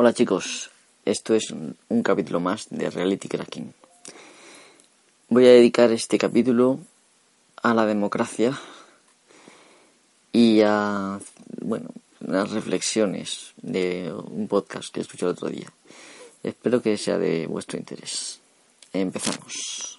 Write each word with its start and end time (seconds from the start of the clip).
Hola 0.00 0.12
chicos, 0.12 0.70
esto 1.04 1.34
es 1.34 1.50
un 1.50 2.02
capítulo 2.04 2.38
más 2.38 2.68
de 2.70 2.88
Reality 2.88 3.26
Cracking. 3.26 3.74
Voy 5.28 5.44
a 5.44 5.48
dedicar 5.48 5.90
este 5.90 6.18
capítulo 6.18 6.78
a 7.64 7.74
la 7.74 7.84
democracia 7.84 8.56
y 10.30 10.60
a, 10.64 11.18
bueno, 11.62 11.88
las 12.20 12.52
reflexiones 12.52 13.54
de 13.60 14.12
un 14.12 14.46
podcast 14.46 14.94
que 14.94 15.00
escuché 15.00 15.24
el 15.26 15.32
otro 15.32 15.48
día. 15.48 15.72
Espero 16.44 16.80
que 16.80 16.96
sea 16.96 17.18
de 17.18 17.48
vuestro 17.48 17.76
interés. 17.76 18.38
Empezamos. 18.92 19.97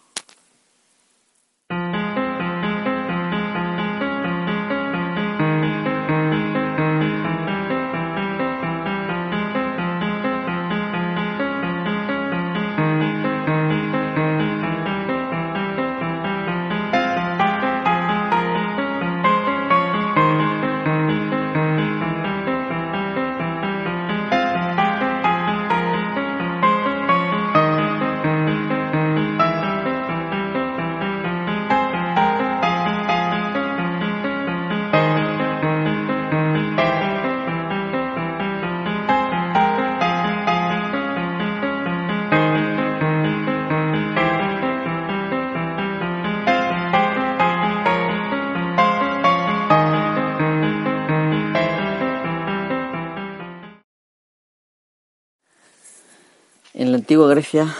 En 56.79 56.91
la 56.91 56.97
antigua 56.97 57.27
Grecia 57.27 57.75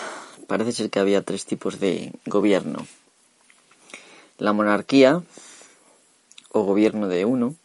parece 0.48 0.74
ser 0.74 0.90
que 0.90 1.00
había 1.00 1.22
tres 1.22 1.46
tipos 1.46 1.80
de 1.80 2.12
gobierno. 2.26 2.86
La 4.38 4.52
monarquía 4.52 5.24
o 6.52 6.64
gobierno 6.64 7.08
de 7.08 7.24
uno, 7.24 7.56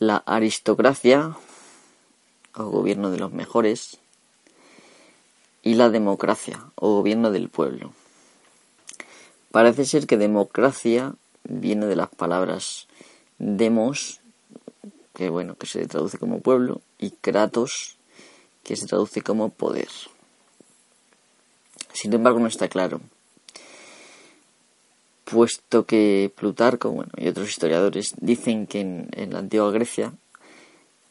la 0.00 0.16
aristocracia 0.26 1.36
o 2.56 2.64
gobierno 2.64 3.12
de 3.12 3.18
los 3.18 3.32
mejores 3.32 3.98
y 5.62 5.74
la 5.74 5.90
democracia 5.90 6.72
o 6.74 6.96
gobierno 6.96 7.30
del 7.30 7.50
pueblo. 7.50 7.92
Parece 9.52 9.84
ser 9.84 10.08
que 10.08 10.16
democracia 10.16 11.14
viene 11.44 11.86
de 11.86 11.94
las 11.94 12.08
palabras 12.08 12.88
demos, 13.38 14.18
que 15.14 15.30
bueno, 15.30 15.54
que 15.54 15.68
se 15.68 15.86
traduce 15.86 16.18
como 16.18 16.40
pueblo, 16.40 16.80
y 16.98 17.12
kratos, 17.12 17.97
que 18.68 18.76
se 18.76 18.86
traduce 18.86 19.22
como 19.22 19.48
poder. 19.48 19.88
Sin 21.94 22.12
embargo, 22.12 22.38
no 22.38 22.48
está 22.48 22.68
claro, 22.68 23.00
puesto 25.24 25.86
que 25.86 26.30
Plutarco 26.36 26.90
bueno, 26.90 27.10
y 27.16 27.28
otros 27.28 27.48
historiadores 27.48 28.12
dicen 28.20 28.66
que 28.66 28.80
en, 28.80 29.32
la 29.32 29.38
antigua 29.38 29.70
Grecia 29.70 30.12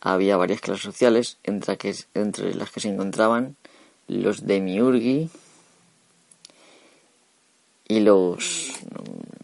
había 0.01 0.37
varias 0.37 0.61
clases 0.61 0.83
sociales, 0.83 1.39
entre, 1.41 2.53
las 2.53 2.69
que 2.69 2.79
se 2.79 2.89
encontraban 2.89 3.55
los 4.07 4.45
demiurgi 4.45 5.31
y 7.87 7.99
los... 8.01 8.71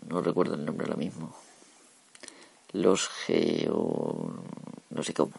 no, 0.08 0.22
recuerdo 0.22 0.54
el 0.54 0.66
nombre 0.66 0.86
ahora 0.86 0.98
mismo. 0.98 1.36
Los 2.74 3.08
geo... 3.08 4.36
no 4.92 5.02
sé 5.02 5.16
cómo. 5.16 5.34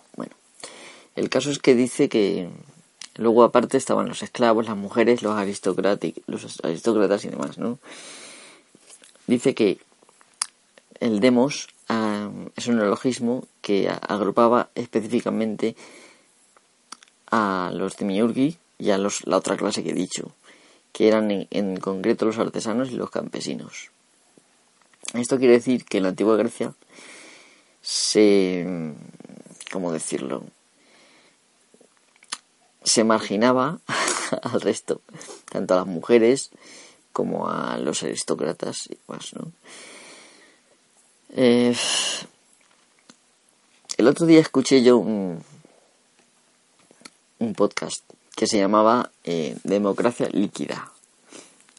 El 1.16 1.28
caso 1.30 1.50
es 1.50 1.58
que 1.58 1.74
dice 1.74 2.08
que 2.08 2.48
luego 3.16 3.44
aparte 3.44 3.76
estaban 3.76 4.08
los 4.08 4.22
esclavos, 4.22 4.66
las 4.66 4.76
mujeres, 4.76 5.22
los, 5.22 5.34
los 6.26 6.60
aristócratas 6.64 7.24
y 7.24 7.28
demás, 7.28 7.58
¿no? 7.58 7.78
Dice 9.26 9.54
que 9.54 9.78
el 11.00 11.20
demos 11.20 11.68
es 12.56 12.66
un 12.66 12.76
neologismo 12.76 13.46
que 13.60 13.88
agrupaba 13.88 14.70
específicamente 14.74 15.76
a 17.30 17.70
los 17.74 17.96
demiurgi 17.96 18.56
y 18.78 18.90
a 18.90 18.98
los, 18.98 19.26
la 19.26 19.36
otra 19.36 19.56
clase 19.56 19.82
que 19.82 19.90
he 19.90 19.94
dicho, 19.94 20.32
que 20.92 21.08
eran 21.08 21.30
en, 21.30 21.46
en 21.50 21.76
concreto 21.78 22.26
los 22.26 22.38
artesanos 22.38 22.90
y 22.90 22.96
los 22.96 23.10
campesinos. 23.10 23.90
Esto 25.14 25.38
quiere 25.38 25.54
decir 25.54 25.84
que 25.84 25.98
en 25.98 26.04
la 26.04 26.08
antigua 26.10 26.36
Grecia 26.36 26.74
se, 27.82 28.94
¿cómo 29.70 29.92
decirlo? 29.92 30.44
Se 32.84 33.02
marginaba 33.02 33.80
al 34.42 34.60
resto, 34.60 35.00
tanto 35.50 35.74
a 35.74 35.78
las 35.78 35.86
mujeres 35.86 36.50
como 37.12 37.48
a 37.48 37.78
los 37.78 38.02
aristócratas 38.02 38.88
y 38.90 38.98
más, 39.08 39.32
¿no? 39.34 39.50
Eh, 41.36 41.74
el 43.96 44.08
otro 44.08 44.26
día 44.26 44.40
escuché 44.40 44.82
yo 44.82 44.98
un, 44.98 45.42
un 47.38 47.54
podcast 47.54 48.04
que 48.36 48.46
se 48.46 48.58
llamaba 48.58 49.10
eh, 49.24 49.56
Democracia 49.64 50.28
Líquida. 50.30 50.92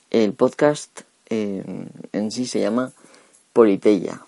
El 0.09 0.33
podcast 0.33 1.01
eh, 1.29 1.63
en 2.11 2.31
sí 2.31 2.45
se 2.45 2.59
llama 2.59 2.91
Politeia 3.53 4.21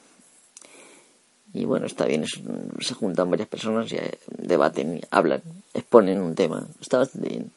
y 1.58 1.66
bueno, 1.66 1.88
está 1.88 2.06
bien, 2.06 2.24
se 2.28 2.94
juntan 2.94 3.32
varias 3.32 3.50
personas 3.50 3.92
y 3.92 3.96
eh, 3.96 4.20
debaten, 4.38 5.02
hablan, 5.10 5.42
exponen 5.74 6.22
un 6.22 6.36
tema. 6.36 6.68
Está 6.80 7.00
bastante 7.00 7.30
bien. 7.30 7.52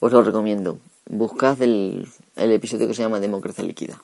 Os 0.00 0.12
lo 0.12 0.22
recomiendo. 0.22 0.78
Buscad 1.10 1.60
el, 1.60 2.08
el 2.36 2.52
episodio 2.52 2.88
que 2.88 2.94
se 2.94 3.02
llama 3.02 3.20
Democracia 3.20 3.62
Líquida. 3.62 4.02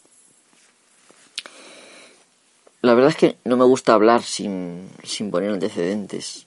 La 2.82 2.92
verdad 2.92 3.10
es 3.10 3.16
que 3.16 3.36
no 3.44 3.56
me 3.56 3.64
gusta 3.64 3.94
hablar 3.94 4.22
sin, 4.22 4.90
sin 5.02 5.30
poner 5.30 5.50
antecedentes. 5.50 6.46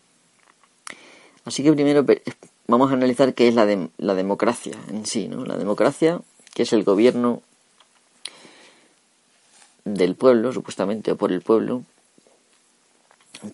Así 1.46 1.64
que 1.64 1.74
primero 1.74 2.06
vamos 2.68 2.92
a 2.92 2.94
analizar 2.94 3.34
qué 3.34 3.48
es 3.48 3.56
la, 3.56 3.66
de, 3.66 3.90
la 3.98 4.14
democracia 4.14 4.78
en 4.88 5.08
sí, 5.08 5.28
¿no? 5.28 5.46
La 5.46 5.58
democracia, 5.58 6.22
que 6.54 6.64
es 6.64 6.74
el 6.74 6.84
gobierno 6.84 7.42
del 9.86 10.16
pueblo, 10.16 10.54
supuestamente, 10.54 11.12
o 11.12 11.16
por 11.16 11.32
el 11.32 11.42
pueblo, 11.42 11.84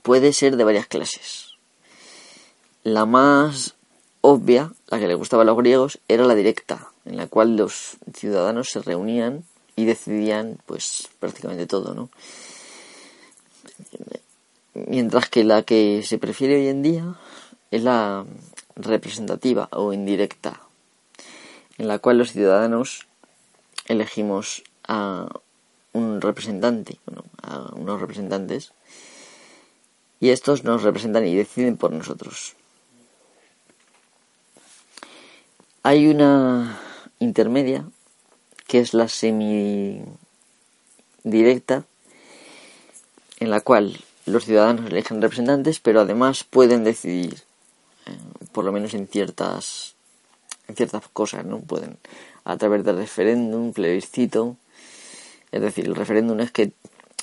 puede 0.02 0.34
ser 0.34 0.58
de 0.58 0.64
varias 0.64 0.88
clases. 0.88 1.52
La 2.84 3.06
más 3.06 3.76
obvia, 4.22 4.74
la 4.88 5.00
que 5.00 5.08
le 5.08 5.16
gustaba 5.16 5.44
a 5.44 5.46
los 5.46 5.58
griegos, 5.58 6.00
era 6.08 6.26
la 6.26 6.36
directa, 6.36 6.92
en 7.06 7.18
la 7.18 7.28
cual 7.28 7.56
los 7.56 7.98
ciudadanos 8.14 8.70
se 8.70 8.82
reunían 8.82 9.44
y 9.76 9.86
decidían, 9.86 10.58
pues, 10.66 11.08
prácticamente 11.20 11.68
todo, 11.68 11.94
¿no? 11.94 12.10
Mientras 14.74 15.30
que 15.30 15.44
la 15.44 15.64
que 15.64 16.04
se 16.04 16.18
prefiere 16.18 16.56
hoy 16.56 16.68
en 16.68 16.82
día 16.82 17.16
es 17.72 17.84
la 17.84 18.26
representativa 18.76 19.70
o 19.72 19.94
indirecta, 19.94 20.62
en 21.78 21.88
la 21.88 22.00
cual 22.00 22.18
los 22.18 22.32
ciudadanos 22.32 23.08
elegimos 23.88 24.64
a 24.88 25.30
un 25.94 26.22
representante, 26.22 27.00
bueno, 27.06 27.24
a 27.42 27.74
unos 27.76 28.00
representantes, 28.02 28.74
y 30.20 30.30
estos 30.30 30.64
nos 30.64 30.84
representan 30.84 31.26
y 31.28 31.36
deciden 31.36 31.78
por 31.78 31.92
nosotros. 31.92 32.56
Hay 35.84 36.08
una 36.08 36.80
intermedia 37.20 37.86
que 38.68 38.80
es 38.80 38.94
la 38.94 39.08
semi 39.08 40.02
directa 41.24 41.86
en 43.40 43.50
la 43.50 43.62
cual 43.62 44.04
los 44.26 44.46
ciudadanos 44.46 44.88
eligen 44.88 45.22
representantes 45.22 45.80
pero 45.80 46.02
además 46.02 46.44
pueden 46.44 46.84
decidir 46.84 47.44
eh, 48.06 48.18
por 48.52 48.66
lo 48.66 48.72
menos 48.72 48.94
en 48.94 49.08
ciertas 49.08 49.96
en 50.68 50.76
ciertas 50.76 51.08
cosas 51.10 51.46
no 51.46 51.60
pueden 51.60 51.98
a 52.44 52.58
través 52.58 52.84
del 52.84 52.98
referéndum 52.98 53.74
plebiscito 53.74 54.58
es 55.52 55.62
decir, 55.62 55.86
el 55.86 55.96
referéndum 55.96 56.40
es 56.40 56.52
que 56.52 56.72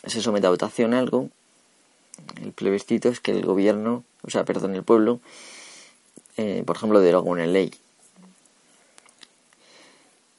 se 0.06 0.20
somete 0.20 0.46
a 0.46 0.50
votación 0.50 0.94
algo, 0.94 1.30
el 2.42 2.52
plebiscito 2.52 3.08
es 3.08 3.20
que 3.20 3.32
el 3.32 3.44
gobierno, 3.44 4.04
o 4.22 4.30
sea, 4.30 4.44
perdón, 4.44 4.74
el 4.74 4.82
pueblo, 4.82 5.20
eh, 6.36 6.62
por 6.66 6.76
ejemplo, 6.76 7.00
deroga 7.00 7.30
una 7.30 7.46
ley. 7.46 7.72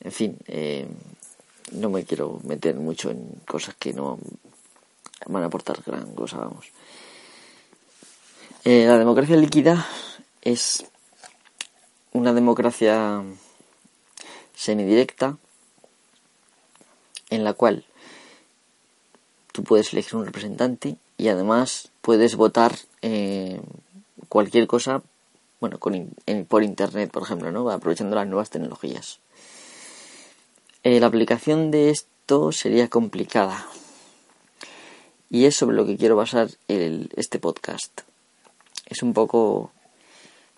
En 0.01 0.11
fin, 0.11 0.37
eh, 0.47 0.87
no 1.71 1.89
me 1.89 2.03
quiero 2.03 2.39
meter 2.43 2.75
mucho 2.75 3.09
en 3.09 3.27
cosas 3.47 3.75
que 3.75 3.93
no 3.93 4.19
van 5.27 5.43
a 5.43 5.47
aportar 5.47 5.81
gran 5.85 6.13
cosa, 6.13 6.37
vamos. 6.37 6.67
Eh, 8.63 8.85
la 8.87 8.97
democracia 8.97 9.35
líquida 9.35 9.87
es 10.41 10.85
una 12.13 12.33
democracia 12.33 13.23
semidirecta 14.55 15.37
en 17.35 17.43
la 17.43 17.53
cual 17.53 17.85
tú 19.51 19.63
puedes 19.63 19.93
elegir 19.93 20.15
un 20.15 20.25
representante 20.25 20.97
y 21.17 21.27
además 21.27 21.89
puedes 22.01 22.35
votar 22.35 22.75
eh, 23.01 23.61
cualquier 24.29 24.67
cosa 24.67 25.01
bueno 25.59 25.79
por 25.79 26.63
internet 26.63 27.11
por 27.11 27.23
ejemplo 27.23 27.51
no 27.51 27.69
aprovechando 27.69 28.15
las 28.15 28.27
nuevas 28.27 28.49
tecnologías. 28.49 29.19
Eh, 30.83 30.99
la 30.99 31.07
aplicación 31.07 31.71
de 31.71 31.89
esto 31.89 32.51
sería 32.51 32.87
complicada. 32.89 33.65
Y 35.31 35.45
es 35.45 35.55
sobre 35.55 35.75
lo 35.75 35.85
que 35.85 35.97
quiero 35.97 36.15
basar 36.15 36.49
este 36.67 37.39
podcast. 37.39 38.01
Es 38.85 39.01
un 39.01 39.13
poco 39.13 39.71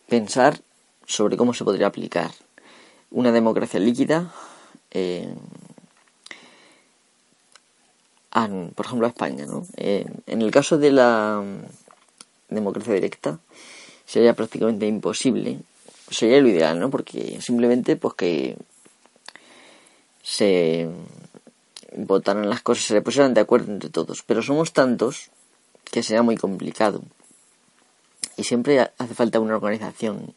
pensar 0.10 0.60
sobre 1.06 1.38
cómo 1.38 1.54
se 1.54 1.64
podría 1.64 1.88
aplicar 1.88 2.32
una 3.10 3.32
democracia 3.32 3.80
líquida 3.80 4.34
eh, 4.92 5.34
por 8.76 8.86
ejemplo, 8.86 9.08
a 9.08 9.10
España. 9.10 9.46
¿no? 9.46 9.66
Eh, 9.78 10.06
en 10.28 10.42
el 10.42 10.52
caso 10.52 10.78
de 10.78 10.92
la 10.92 11.42
mm, 11.44 12.54
democracia 12.54 12.94
directa 12.94 13.40
sería 14.06 14.34
prácticamente 14.34 14.86
imposible. 14.86 15.60
Sería 16.10 16.40
lo 16.40 16.48
ideal, 16.48 16.80
¿no? 16.80 16.90
Porque 16.90 17.40
simplemente 17.42 17.98
pues 17.98 18.14
que 18.14 18.58
se 20.24 20.90
votaran 21.98 22.50
las 22.50 22.62
cosas, 22.62 22.86
se 22.86 22.94
le 22.94 23.02
pusieran 23.02 23.34
de 23.34 23.42
acuerdo 23.42 23.74
entre 23.74 23.90
todos. 23.90 24.24
Pero 24.24 24.42
somos 24.42 24.72
tantos 24.72 25.30
que 25.84 26.04
sería 26.04 26.22
muy 26.22 26.38
complicado. 26.38 27.02
Y 28.38 28.44
siempre 28.44 28.80
hace 28.80 29.14
falta 29.16 29.40
una 29.40 29.56
organización 29.56 30.34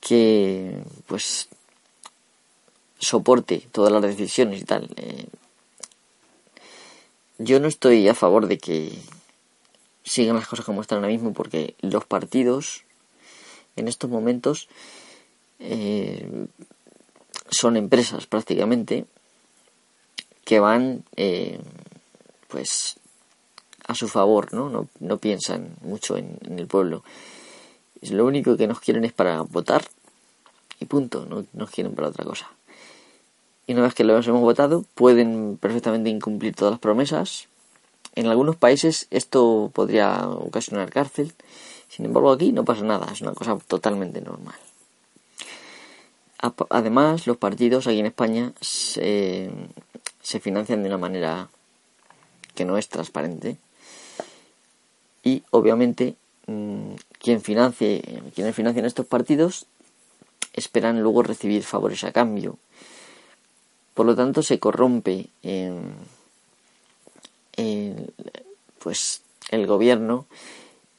que 0.00 0.82
pues 1.06 1.48
soporte 2.98 3.68
todas 3.72 3.92
las 3.92 4.02
decisiones 4.02 4.62
y 4.62 4.64
tal. 4.64 4.88
Eh, 4.96 5.26
yo 7.38 7.60
no 7.60 7.68
estoy 7.68 8.08
a 8.08 8.14
favor 8.14 8.46
de 8.46 8.58
que 8.58 8.92
sigan 10.04 10.36
las 10.36 10.48
cosas 10.48 10.64
como 10.64 10.80
están 10.80 10.98
ahora 10.98 11.08
mismo 11.08 11.32
porque 11.32 11.74
los 11.80 12.04
partidos 12.04 12.84
en 13.76 13.88
estos 13.88 14.08
momentos 14.08 14.68
eh, 15.58 16.46
son 17.50 17.76
empresas 17.76 18.26
prácticamente 18.26 19.04
que 20.44 20.60
van 20.60 21.04
eh, 21.16 21.60
pues 22.48 22.96
a 23.86 23.94
su 23.94 24.08
favor, 24.08 24.52
¿no? 24.52 24.68
No, 24.68 24.88
no 25.00 25.18
piensan 25.18 25.76
mucho 25.82 26.16
en, 26.16 26.38
en, 26.42 26.58
el 26.58 26.66
pueblo. 26.66 27.04
Lo 28.02 28.26
único 28.26 28.56
que 28.56 28.66
nos 28.66 28.80
quieren 28.80 29.04
es 29.04 29.12
para 29.12 29.42
votar 29.42 29.84
y 30.80 30.84
punto, 30.86 31.26
no 31.26 31.46
nos 31.52 31.70
quieren 31.70 31.94
para 31.94 32.08
otra 32.08 32.24
cosa. 32.24 32.50
Y 33.66 33.72
una 33.72 33.82
vez 33.82 33.94
que 33.94 34.04
los 34.04 34.26
hemos 34.26 34.42
votado, 34.42 34.84
pueden 34.94 35.58
perfectamente 35.60 36.10
incumplir 36.10 36.54
todas 36.54 36.72
las 36.72 36.80
promesas. 36.80 37.48
En 38.14 38.26
algunos 38.26 38.56
países 38.56 39.08
esto 39.10 39.70
podría 39.74 40.28
ocasionar 40.28 40.90
cárcel. 40.90 41.34
Sin 41.88 42.06
embargo, 42.06 42.32
aquí 42.32 42.52
no 42.52 42.64
pasa 42.64 42.82
nada, 42.82 43.06
es 43.12 43.20
una 43.20 43.32
cosa 43.32 43.58
totalmente 43.66 44.20
normal. 44.20 44.56
Además, 46.70 47.26
los 47.26 47.38
partidos 47.38 47.86
aquí 47.86 47.98
en 47.98 48.06
España 48.06 48.52
se, 48.60 49.50
se 50.22 50.40
financian 50.40 50.82
de 50.82 50.88
una 50.88 50.98
manera 50.98 51.48
que 52.54 52.64
no 52.64 52.76
es 52.78 52.88
transparente. 52.88 53.56
Y 55.22 55.42
obviamente, 55.50 56.16
mm, 56.46 56.94
quien 57.18 57.40
financie, 57.40 58.22
quienes 58.34 58.54
financian 58.54 58.84
estos 58.84 59.06
partidos 59.06 59.66
esperan 60.52 61.02
luego 61.02 61.22
recibir 61.22 61.62
favores 61.62 62.04
a 62.04 62.12
cambio. 62.12 62.58
Por 63.96 64.04
lo 64.04 64.14
tanto, 64.14 64.42
se 64.42 64.58
corrompe 64.58 65.30
pues 68.78 69.22
el 69.50 69.66
gobierno 69.66 70.26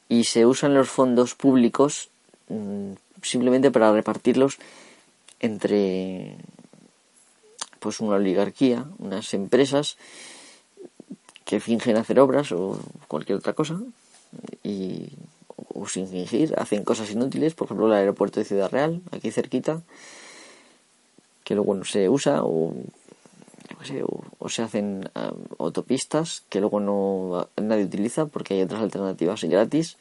y 0.08 0.24
se 0.24 0.44
usan 0.44 0.74
los 0.74 0.90
fondos 0.90 1.36
públicos 1.36 2.10
mm, 2.48 2.92
simplemente 3.22 3.70
para 3.70 3.92
repartirlos 3.92 4.58
entre 5.38 6.36
pues 7.78 8.00
una 8.00 8.16
oligarquía, 8.16 8.84
unas 8.98 9.32
empresas 9.32 9.96
que 11.44 11.60
fingen 11.60 11.96
hacer 11.96 12.18
obras 12.18 12.50
o 12.50 12.80
cualquier 13.06 13.38
otra 13.38 13.52
cosa 13.52 13.80
y 14.64 15.08
o 15.72 15.86
sin 15.86 16.08
fingir, 16.08 16.54
hacen 16.58 16.82
cosas 16.82 17.10
inútiles, 17.12 17.54
por 17.54 17.66
ejemplo 17.66 17.86
el 17.86 17.92
aeropuerto 17.92 18.40
de 18.40 18.44
Ciudad 18.44 18.70
Real, 18.70 19.00
aquí 19.12 19.30
cerquita, 19.30 19.82
que 21.48 21.54
luego 21.54 21.74
no 21.74 21.86
se 21.86 22.10
usa, 22.10 22.44
o, 22.44 22.74
o, 24.38 24.48
se 24.50 24.62
hacen 24.62 25.08
autopistas 25.58 26.42
que 26.50 26.60
luego 26.60 26.78
no 26.78 27.48
nadie 27.56 27.84
utiliza 27.84 28.26
porque 28.26 28.52
hay 28.52 28.60
otras 28.60 28.82
alternativas 28.82 29.42
gratis, 29.44 29.96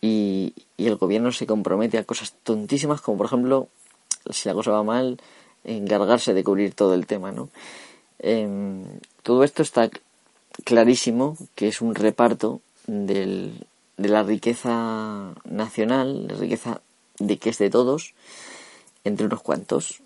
y, 0.00 0.52
y 0.76 0.88
el 0.88 0.96
gobierno 0.96 1.30
se 1.30 1.46
compromete 1.46 1.96
a 1.96 2.02
cosas 2.02 2.34
tontísimas, 2.42 3.00
como 3.00 3.18
por 3.18 3.26
ejemplo, 3.26 3.68
si 4.30 4.48
la 4.48 4.54
cosa 4.56 4.72
va 4.72 4.82
mal, 4.82 5.20
encargarse 5.62 6.34
de 6.34 6.42
cubrir 6.42 6.74
todo 6.74 6.94
el 6.94 7.06
tema, 7.06 7.30
¿no? 7.30 7.48
Em, 8.18 8.82
todo 9.22 9.44
esto 9.44 9.62
está 9.62 9.90
clarísimo 10.64 11.36
que 11.54 11.68
es 11.68 11.80
un 11.80 11.94
reparto 11.94 12.62
del, 12.88 13.64
de 13.96 14.08
la 14.08 14.24
riqueza 14.24 15.34
nacional, 15.44 16.26
la 16.26 16.34
riqueza 16.34 16.80
de 17.20 17.38
que 17.38 17.50
es 17.50 17.58
de 17.58 17.70
todos, 17.70 18.14
entre 19.04 19.26
unos 19.26 19.40
cuantos. 19.40 20.02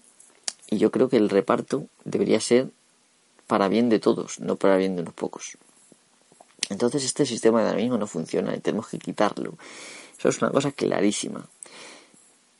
Y 0.69 0.79
yo 0.79 0.91
creo 0.91 1.09
que 1.09 1.17
el 1.17 1.29
reparto 1.29 1.87
debería 2.05 2.41
ser 2.41 2.71
para 3.47 3.69
bien 3.69 3.89
de 3.89 3.99
todos, 3.99 4.41
no 4.41 4.57
para 4.57 4.77
bien 4.77 4.97
de 4.97 5.03
unos 5.03 5.15
pocos. 5.15 5.57
Entonces 6.69 7.05
este 7.05 7.27
sistema 7.27 7.63
de 7.63 7.69
ahora 7.69 7.81
mismo 7.81 7.99
no 7.99 8.07
funciona 8.07 8.55
y 8.55 8.61
tenemos 8.61 8.89
que 8.89 8.99
quitarlo. 8.99 9.55
Eso 10.19 10.29
es 10.29 10.43
una 10.43 10.51
cosa 10.51 10.73
clarísima. 10.73 11.47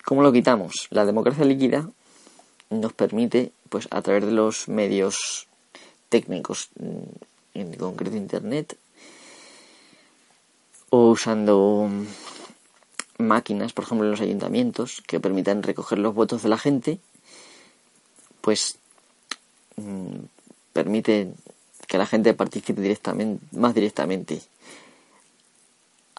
¿Cómo 0.05 0.23
lo 0.23 0.33
quitamos? 0.33 0.87
La 0.91 1.05
democracia 1.05 1.45
líquida 1.45 1.91
nos 2.71 2.93
permite, 2.93 3.53
pues 3.69 3.89
a 3.91 4.03
través 4.03 4.25
de 4.25 4.33
los 4.33 4.69
medios 4.69 5.49
técnicos, 6.09 6.69
mm, 6.79 7.59
en 7.59 7.75
concreto 7.75 8.17
Internet, 8.17 8.77
o 10.91 11.11
usando 11.11 11.89
máquinas, 13.19 13.73
por 13.73 13.85
ejemplo, 13.85 14.07
en 14.07 14.13
los 14.13 14.21
ayuntamientos 14.21 15.03
que 15.07 15.21
permitan 15.21 15.63
recoger 15.63 15.99
los 15.99 16.15
votos 16.15 16.43
de 16.43 16.49
la 16.49 16.59
gente, 16.59 17.01
pues 18.47 18.79
mm, 19.75 20.19
permite 20.73 21.33
que 21.89 21.99
la 21.99 22.07
gente 22.07 22.33
participe 22.33 22.81
directamente, 22.81 23.45
más 23.51 23.75
directamente. 23.75 24.41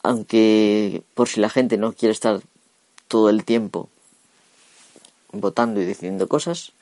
Aunque 0.03 1.03
por 1.13 1.29
si 1.29 1.39
la 1.39 1.49
gente 1.49 1.77
no 1.77 1.93
quiere 1.93 2.11
estar 2.11 2.41
todo 3.07 3.29
el 3.29 3.45
tiempo 3.45 3.87
votando 5.31 5.79
y 5.79 5.85
decidiendo 5.85 6.27
cosas, 6.27 6.73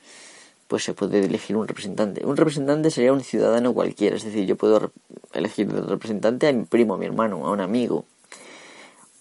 pues 0.66 0.82
se 0.82 0.94
puede 0.94 1.24
elegir 1.24 1.54
un 1.54 1.68
representante. 1.68 2.26
Un 2.26 2.36
representante 2.36 2.90
sería 2.90 3.12
un 3.12 3.22
ciudadano 3.22 3.72
cualquiera, 3.72 4.16
es 4.16 4.24
decir, 4.24 4.46
yo 4.46 4.56
puedo 4.56 4.90
elegir 5.32 5.72
de 5.72 5.80
representante 5.80 6.48
a 6.48 6.52
mi 6.52 6.64
primo, 6.64 6.94
a 6.94 6.98
mi 6.98 7.06
hermano, 7.06 7.46
a 7.46 7.52
un 7.52 7.60
amigo 7.60 8.04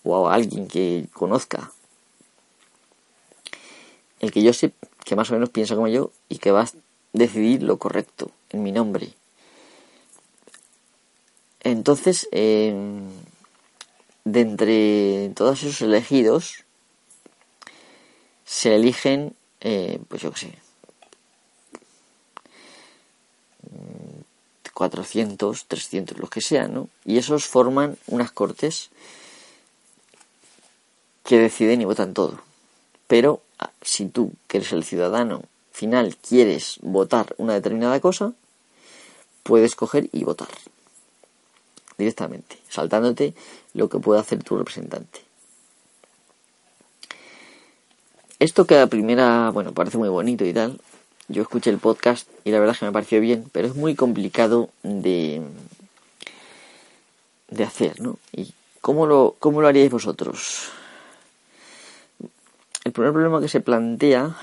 o 0.03 0.27
a 0.27 0.33
alguien 0.33 0.67
que 0.67 1.05
conozca. 1.13 1.71
El 4.19 4.31
que 4.31 4.41
yo 4.41 4.53
sé 4.53 4.73
que 5.05 5.15
más 5.15 5.29
o 5.29 5.33
menos 5.33 5.49
piensa 5.49 5.75
como 5.75 5.87
yo 5.87 6.11
y 6.27 6.39
que 6.39 6.51
va 6.51 6.63
a 6.63 6.69
decidir 7.13 7.63
lo 7.63 7.77
correcto 7.77 8.31
en 8.49 8.63
mi 8.63 8.73
nombre. 8.73 9.13
Entonces, 11.61 12.27
de 12.31 13.01
entre 14.25 15.29
todos 15.35 15.63
esos 15.63 15.81
elegidos, 15.81 16.65
se 18.43 18.75
eligen, 18.75 19.35
eh, 19.61 19.99
pues 20.07 20.21
yo 20.21 20.31
qué 20.31 20.39
sé, 20.39 20.53
400, 24.73 25.67
300, 25.67 26.19
los 26.19 26.29
que 26.29 26.41
sean, 26.41 26.73
¿no? 26.73 26.89
Y 27.05 27.17
esos 27.17 27.45
forman 27.45 27.97
unas 28.07 28.31
cortes 28.31 28.89
que 31.23 31.39
deciden 31.39 31.81
y 31.81 31.85
votan 31.85 32.13
todo. 32.13 32.41
Pero 33.07 33.41
ah, 33.59 33.71
si 33.81 34.07
tú, 34.07 34.33
que 34.47 34.57
eres 34.57 34.71
el 34.71 34.83
ciudadano 34.83 35.43
final, 35.71 36.15
quieres 36.17 36.77
votar 36.81 37.35
una 37.37 37.53
determinada 37.53 37.99
cosa, 37.99 38.33
puedes 39.43 39.75
coger 39.75 40.09
y 40.11 40.23
votar 40.23 40.49
directamente, 41.97 42.57
saltándote 42.69 43.33
lo 43.73 43.89
que 43.89 43.99
puede 43.99 44.19
hacer 44.19 44.43
tu 44.43 44.57
representante. 44.57 45.21
Esto 48.39 48.65
que 48.65 48.77
a 48.77 48.87
primera, 48.87 49.49
bueno, 49.51 49.73
parece 49.73 49.97
muy 49.97 50.09
bonito 50.09 50.43
y 50.45 50.53
tal, 50.53 50.79
yo 51.27 51.41
escuché 51.41 51.69
el 51.69 51.79
podcast 51.79 52.27
y 52.43 52.51
la 52.51 52.59
verdad 52.59 52.73
es 52.73 52.79
que 52.79 52.85
me 52.85 52.91
pareció 52.91 53.21
bien, 53.21 53.49
pero 53.51 53.67
es 53.67 53.75
muy 53.75 53.95
complicado 53.95 54.69
de, 54.83 55.41
de 57.49 57.63
hacer, 57.63 58.01
¿no? 58.01 58.19
Y 58.33 58.53
¿cómo 58.81 59.05
lo, 59.05 59.35
cómo 59.39 59.61
lo 59.61 59.67
haríais 59.67 59.89
vosotros? 59.89 60.69
El 62.85 62.91
primer 62.91 63.13
problema 63.13 63.41
que 63.41 63.47
se 63.47 63.61
plantea 63.61 64.37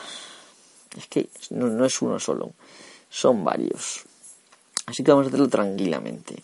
es 0.96 1.06
que 1.06 1.30
no, 1.50 1.84
es 1.84 2.02
uno 2.02 2.18
solo, 2.18 2.50
son 3.08 3.44
varios. 3.44 4.02
Así 4.87 5.04
que 5.04 5.12
vamos 5.12 5.26
a 5.26 5.28
hacerlo 5.28 5.49
tranquilamente. 5.49 6.42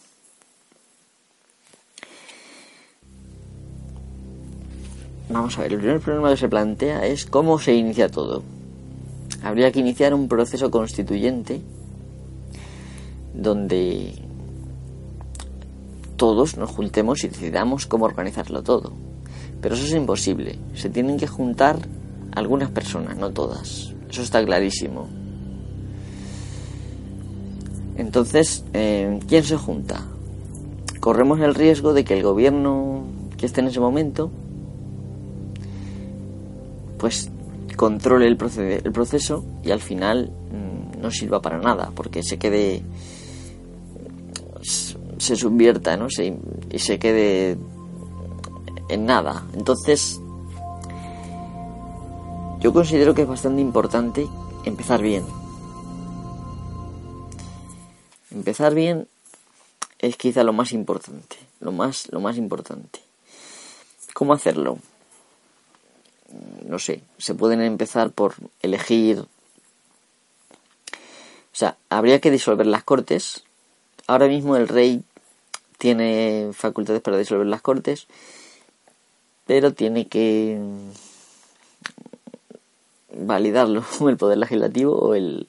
Vamos 5.28 5.58
a 5.58 5.62
ver, 5.62 5.72
el 5.72 5.80
primer 5.80 6.00
problema 6.00 6.30
que 6.30 6.36
se 6.36 6.48
plantea 6.48 7.04
es 7.04 7.26
cómo 7.26 7.58
se 7.58 7.74
inicia 7.74 8.08
todo. 8.08 8.44
Habría 9.42 9.72
que 9.72 9.80
iniciar 9.80 10.14
un 10.14 10.28
proceso 10.28 10.70
constituyente 10.70 11.60
donde 13.34 14.14
todos 16.16 16.56
nos 16.56 16.70
juntemos 16.70 17.24
y 17.24 17.28
decidamos 17.28 17.86
cómo 17.86 18.04
organizarlo 18.04 18.62
todo. 18.62 19.07
Pero 19.60 19.74
eso 19.74 19.84
es 19.84 19.92
imposible. 19.92 20.58
Se 20.74 20.88
tienen 20.88 21.16
que 21.18 21.26
juntar 21.26 21.78
algunas 22.34 22.70
personas, 22.70 23.16
no 23.16 23.30
todas. 23.30 23.94
Eso 24.08 24.22
está 24.22 24.44
clarísimo. 24.44 25.08
Entonces, 27.96 28.64
eh, 28.72 29.18
¿quién 29.28 29.42
se 29.42 29.56
junta? 29.56 30.06
Corremos 31.00 31.40
el 31.40 31.54
riesgo 31.54 31.92
de 31.92 32.04
que 32.04 32.14
el 32.14 32.22
gobierno 32.22 33.04
que 33.36 33.46
esté 33.46 33.60
en 33.60 33.68
ese 33.68 33.80
momento 33.80 34.30
pues 36.98 37.30
controle 37.76 38.26
el, 38.26 38.36
proceso 38.36 39.44
y 39.64 39.70
al 39.70 39.80
final 39.80 40.32
mm, 40.50 41.00
no 41.00 41.10
sirva 41.12 41.40
para 41.40 41.58
nada 41.58 41.92
porque 41.94 42.24
se 42.24 42.38
quede 42.38 42.82
se 44.60 45.36
subvierta 45.36 45.96
¿no? 45.96 46.08
y 46.70 46.78
se 46.78 46.98
quede 46.98 47.56
en 48.88 49.07
nada. 49.07 49.45
Entonces 49.54 50.21
yo 52.61 52.73
considero 52.73 53.14
que 53.14 53.23
es 53.23 53.28
bastante 53.28 53.61
importante 53.61 54.26
empezar 54.64 55.02
bien. 55.02 55.25
Empezar 58.30 58.75
bien 58.75 59.09
es 59.99 60.16
quizá 60.16 60.45
lo 60.45 60.52
más 60.52 60.73
importante 60.73 61.37
lo 61.61 61.73
más 61.73 62.09
lo 62.12 62.21
más 62.21 62.37
importante. 62.37 63.00
Cómo 64.14 64.33
hacerlo 64.33 64.78
no 66.68 66.78
sé, 66.78 67.02
se 67.18 67.35
pueden 67.35 67.62
empezar 67.62 68.11
por 68.11 68.35
elegir... 68.62 69.21
O 69.21 69.26
sea, 71.59 71.76
habría 71.88 72.21
que 72.21 72.30
disolver 72.30 72.66
las 72.66 72.85
cortes. 72.85 73.42
Ahora 74.07 74.28
mismo 74.28 74.57
el 74.57 74.68
rey 74.68 75.02
tiene 75.78 76.50
facultades 76.52 77.02
para 77.02 77.18
disolver 77.18 77.47
las 77.47 77.62
cortes, 77.62 78.07
pero 79.48 79.72
tiene 79.72 80.06
que 80.06 80.60
validarlo 83.16 83.82
el 84.08 84.16
poder 84.18 84.38
legislativo 84.38 84.94
o 84.94 85.14
el 85.14 85.48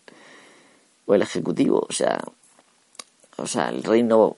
o 1.05 1.15
el 1.15 1.21
ejecutivo, 1.23 1.85
o 1.89 1.91
sea, 1.91 2.23
o 3.37 3.47
sea, 3.47 3.69
el 3.69 3.83
rey 3.83 4.03
no, 4.03 4.35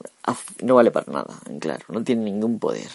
no 0.62 0.76
vale 0.76 0.90
para 0.90 1.12
nada, 1.12 1.38
claro, 1.60 1.86
no 1.90 2.02
tiene 2.04 2.24
ningún 2.24 2.60
poder. 2.60 2.90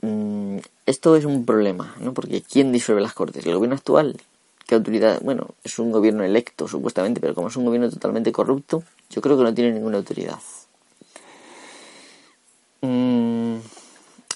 Mm, 0.00 0.58
esto 0.86 1.14
es 1.14 1.26
un 1.26 1.44
problema, 1.44 1.94
¿no? 2.00 2.14
Porque 2.14 2.40
¿quién 2.40 2.72
disuelve 2.72 3.02
las 3.02 3.12
Cortes? 3.12 3.44
¿El 3.44 3.54
gobierno 3.54 3.76
actual? 3.76 4.18
¿Qué 4.66 4.76
autoridad? 4.76 5.20
Bueno, 5.20 5.48
es 5.62 5.78
un 5.78 5.92
gobierno 5.92 6.24
electo, 6.24 6.66
supuestamente, 6.66 7.20
pero 7.20 7.34
como 7.34 7.48
es 7.48 7.56
un 7.56 7.66
gobierno 7.66 7.90
totalmente 7.90 8.32
corrupto, 8.32 8.82
yo 9.10 9.20
creo 9.20 9.36
que 9.36 9.44
no 9.44 9.52
tiene 9.52 9.72
ninguna 9.72 9.98
autoridad. 9.98 10.38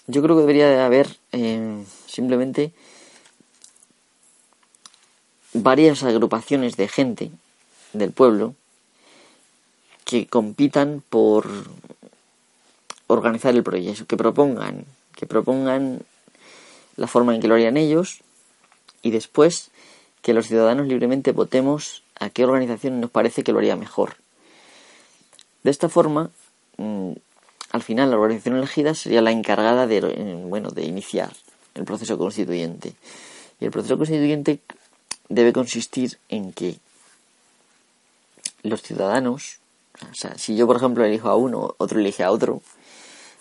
Yo 0.06 0.22
creo 0.22 0.36
que 0.36 0.42
debería 0.42 0.68
de 0.68 0.80
haber 0.80 1.08
eh, 1.32 1.84
simplemente 2.06 2.72
varias 5.52 6.02
agrupaciones 6.02 6.76
de 6.76 6.88
gente 6.88 7.30
del 7.92 8.12
pueblo 8.12 8.54
que 10.04 10.26
compitan 10.26 11.02
por 11.08 11.48
organizar 13.06 13.54
el 13.54 13.62
proyecto, 13.62 14.06
que 14.06 14.16
propongan 14.16 14.84
que 15.14 15.26
propongan 15.26 16.00
la 16.96 17.06
forma 17.06 17.34
en 17.34 17.40
que 17.40 17.48
lo 17.48 17.54
harían 17.54 17.76
ellos 17.76 18.20
y 19.02 19.10
después 19.10 19.70
que 20.22 20.34
los 20.34 20.46
ciudadanos 20.46 20.86
libremente 20.86 21.32
votemos 21.32 22.02
a 22.18 22.30
qué 22.30 22.44
organización 22.44 23.00
nos 23.00 23.10
parece 23.10 23.44
que 23.44 23.52
lo 23.52 23.58
haría 23.58 23.76
mejor. 23.76 24.16
De 25.62 25.70
esta 25.70 25.88
forma, 25.88 26.30
mm, 26.76 27.12
al 27.74 27.82
final 27.82 28.08
la 28.08 28.18
organización 28.18 28.56
elegida 28.56 28.94
sería 28.94 29.20
la 29.20 29.32
encargada 29.32 29.88
de, 29.88 30.00
bueno, 30.46 30.70
de 30.70 30.84
iniciar 30.84 31.32
el 31.74 31.84
proceso 31.84 32.16
constituyente. 32.16 32.94
Y 33.58 33.64
el 33.64 33.72
proceso 33.72 33.98
constituyente 33.98 34.60
debe 35.28 35.52
consistir 35.52 36.16
en 36.28 36.52
que 36.52 36.76
los 38.62 38.80
ciudadanos, 38.80 39.58
o 40.00 40.14
sea, 40.14 40.38
si 40.38 40.54
yo 40.54 40.68
por 40.68 40.76
ejemplo 40.76 41.04
elijo 41.04 41.28
a 41.28 41.34
uno, 41.34 41.74
otro 41.78 41.98
elige 41.98 42.22
a 42.22 42.30
otro, 42.30 42.62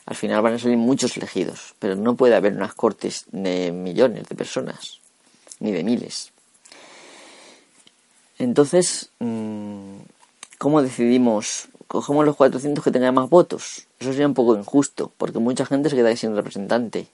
al 0.08 0.16
final 0.16 0.42
van 0.42 0.56
a 0.56 0.60
salir 0.60 0.78
muchos 0.78 1.16
elegidos, 1.16 1.76
pero 1.78 1.96
no 1.96 2.16
puede 2.16 2.34
haber 2.34 2.54
unas 2.54 2.74
cortes 2.74 3.26
de 3.32 3.72
millones 3.72 4.30
de 4.30 4.36
personas, 4.36 5.00
ni 5.60 5.72
de 5.72 5.84
miles. 5.84 6.32
Entonces, 8.40 9.12
mm, 9.20 9.98
¿cómo 10.58 10.82
decidimos? 10.82 11.68
¿Cogemos 11.88 12.26
los 12.26 12.36
400 12.36 12.84
que 12.84 12.90
tengan 12.90 13.14
más 13.14 13.30
votos? 13.30 13.86
Eso 14.04 14.12
sería 14.12 14.28
un 14.28 14.34
poco 14.34 14.58
injusto, 14.58 15.14
porque 15.16 15.40
mucha 15.40 15.66
gente 15.66 15.90
se 15.90 15.96
queda 15.96 16.10
ahí 16.10 16.18
sin 16.18 16.36
representante. 16.36 17.08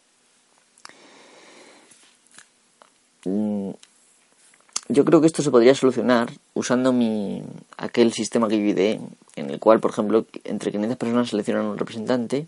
Mm, 3.25 3.69
yo 4.87 5.05
creo 5.05 5.21
que 5.21 5.27
esto 5.27 5.43
se 5.43 5.51
podría 5.51 5.75
solucionar 5.75 6.31
usando 6.55 6.91
mi 6.91 7.43
aquel 7.77 8.11
sistema 8.11 8.47
que 8.47 8.57
viví 8.57 8.99
en 9.35 9.49
el 9.51 9.59
cual, 9.59 9.79
por 9.79 9.91
ejemplo, 9.91 10.25
entre 10.45 10.71
500 10.71 10.97
personas 10.97 11.29
seleccionan 11.29 11.65
un 11.65 11.77
representante 11.77 12.47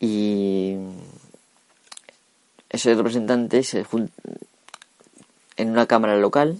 y 0.00 0.74
ese 2.68 2.96
representante 2.96 3.62
se 3.62 3.84
junta 3.84 4.12
en 5.56 5.70
una 5.70 5.86
cámara 5.86 6.16
local 6.16 6.58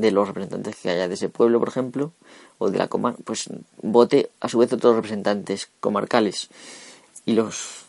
de 0.00 0.10
los 0.10 0.28
representantes 0.28 0.76
que 0.76 0.90
haya 0.90 1.08
de 1.08 1.14
ese 1.14 1.28
pueblo, 1.28 1.58
por 1.58 1.68
ejemplo, 1.68 2.12
o 2.58 2.70
de 2.70 2.78
la 2.78 2.88
comarca, 2.88 3.20
pues 3.24 3.48
vote 3.82 4.30
a 4.40 4.48
su 4.48 4.58
vez 4.58 4.72
otros 4.72 4.96
representantes 4.96 5.68
comarcales 5.80 6.48
y 7.26 7.34
los 7.34 7.84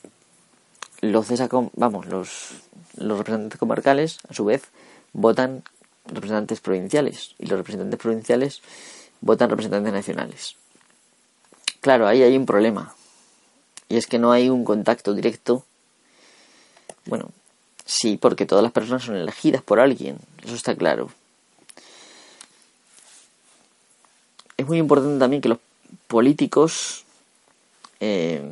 los 1.01 1.31
esa 1.31 1.49
vamos, 1.75 2.05
los 2.05 2.51
los 2.97 3.17
representantes 3.17 3.59
comarcales 3.59 4.19
a 4.29 4.33
su 4.33 4.45
vez 4.45 4.63
votan 5.13 5.63
representantes 6.05 6.59
provinciales 6.59 7.35
y 7.39 7.45
los 7.47 7.57
representantes 7.57 7.99
provinciales 7.99 8.61
votan 9.21 9.49
representantes 9.49 9.93
nacionales. 9.93 10.55
Claro, 11.79 12.07
ahí 12.07 12.21
hay 12.21 12.37
un 12.37 12.45
problema, 12.45 12.93
y 13.89 13.97
es 13.97 14.07
que 14.07 14.19
no 14.19 14.31
hay 14.31 14.49
un 14.49 14.63
contacto 14.63 15.13
directo. 15.13 15.65
Bueno, 17.05 17.29
sí, 17.85 18.17
porque 18.17 18.45
todas 18.45 18.63
las 18.63 18.71
personas 18.71 19.03
son 19.03 19.15
elegidas 19.15 19.63
por 19.63 19.79
alguien, 19.79 20.17
eso 20.43 20.55
está 20.55 20.75
claro. 20.75 21.09
Es 24.61 24.67
muy 24.67 24.77
importante 24.77 25.17
también 25.17 25.41
que 25.41 25.49
los 25.49 25.57
políticos, 26.07 27.03
eh, 27.99 28.43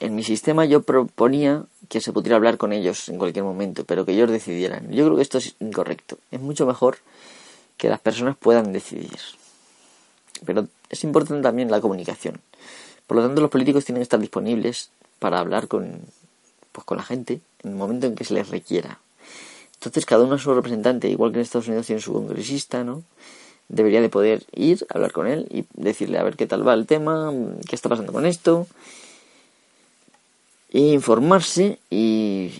en 0.00 0.14
mi 0.16 0.24
sistema 0.24 0.64
yo 0.64 0.82
proponía 0.82 1.64
que 1.88 2.00
se 2.00 2.12
pudiera 2.12 2.34
hablar 2.34 2.58
con 2.58 2.72
ellos 2.72 3.08
en 3.08 3.18
cualquier 3.18 3.44
momento, 3.44 3.84
pero 3.84 4.04
que 4.04 4.10
ellos 4.10 4.28
decidieran. 4.28 4.90
Yo 4.90 5.04
creo 5.04 5.14
que 5.14 5.22
esto 5.22 5.38
es 5.38 5.54
incorrecto. 5.60 6.18
Es 6.32 6.40
mucho 6.40 6.66
mejor 6.66 6.98
que 7.76 7.88
las 7.88 8.00
personas 8.00 8.36
puedan 8.36 8.72
decidir. 8.72 9.16
Pero 10.44 10.66
es 10.90 11.04
importante 11.04 11.44
también 11.44 11.70
la 11.70 11.80
comunicación. 11.80 12.40
Por 13.06 13.18
lo 13.18 13.22
tanto, 13.22 13.42
los 13.42 13.50
políticos 13.50 13.84
tienen 13.84 14.00
que 14.00 14.10
estar 14.10 14.18
disponibles 14.18 14.90
para 15.20 15.38
hablar 15.38 15.68
con, 15.68 16.00
pues, 16.72 16.84
con 16.84 16.96
la 16.96 17.04
gente 17.04 17.40
en 17.62 17.70
el 17.70 17.76
momento 17.76 18.08
en 18.08 18.16
que 18.16 18.24
se 18.24 18.34
les 18.34 18.48
requiera. 18.48 18.98
Entonces, 19.74 20.04
cada 20.04 20.24
uno 20.24 20.34
a 20.34 20.38
su 20.40 20.52
representante, 20.52 21.08
igual 21.08 21.30
que 21.30 21.38
en 21.38 21.42
Estados 21.42 21.68
Unidos 21.68 21.86
tiene 21.86 22.02
su 22.02 22.12
congresista, 22.12 22.82
¿no? 22.82 23.04
Debería 23.68 24.00
de 24.00 24.08
poder 24.08 24.44
ir, 24.54 24.86
hablar 24.90 25.12
con 25.12 25.26
él 25.26 25.46
y 25.50 25.64
decirle 25.74 26.18
a 26.18 26.22
ver 26.22 26.36
qué 26.36 26.46
tal 26.46 26.66
va 26.66 26.74
el 26.74 26.86
tema, 26.86 27.32
qué 27.68 27.74
está 27.74 27.88
pasando 27.88 28.12
con 28.12 28.26
esto, 28.26 28.66
e 30.70 30.78
informarse 30.92 31.78
y 31.90 32.50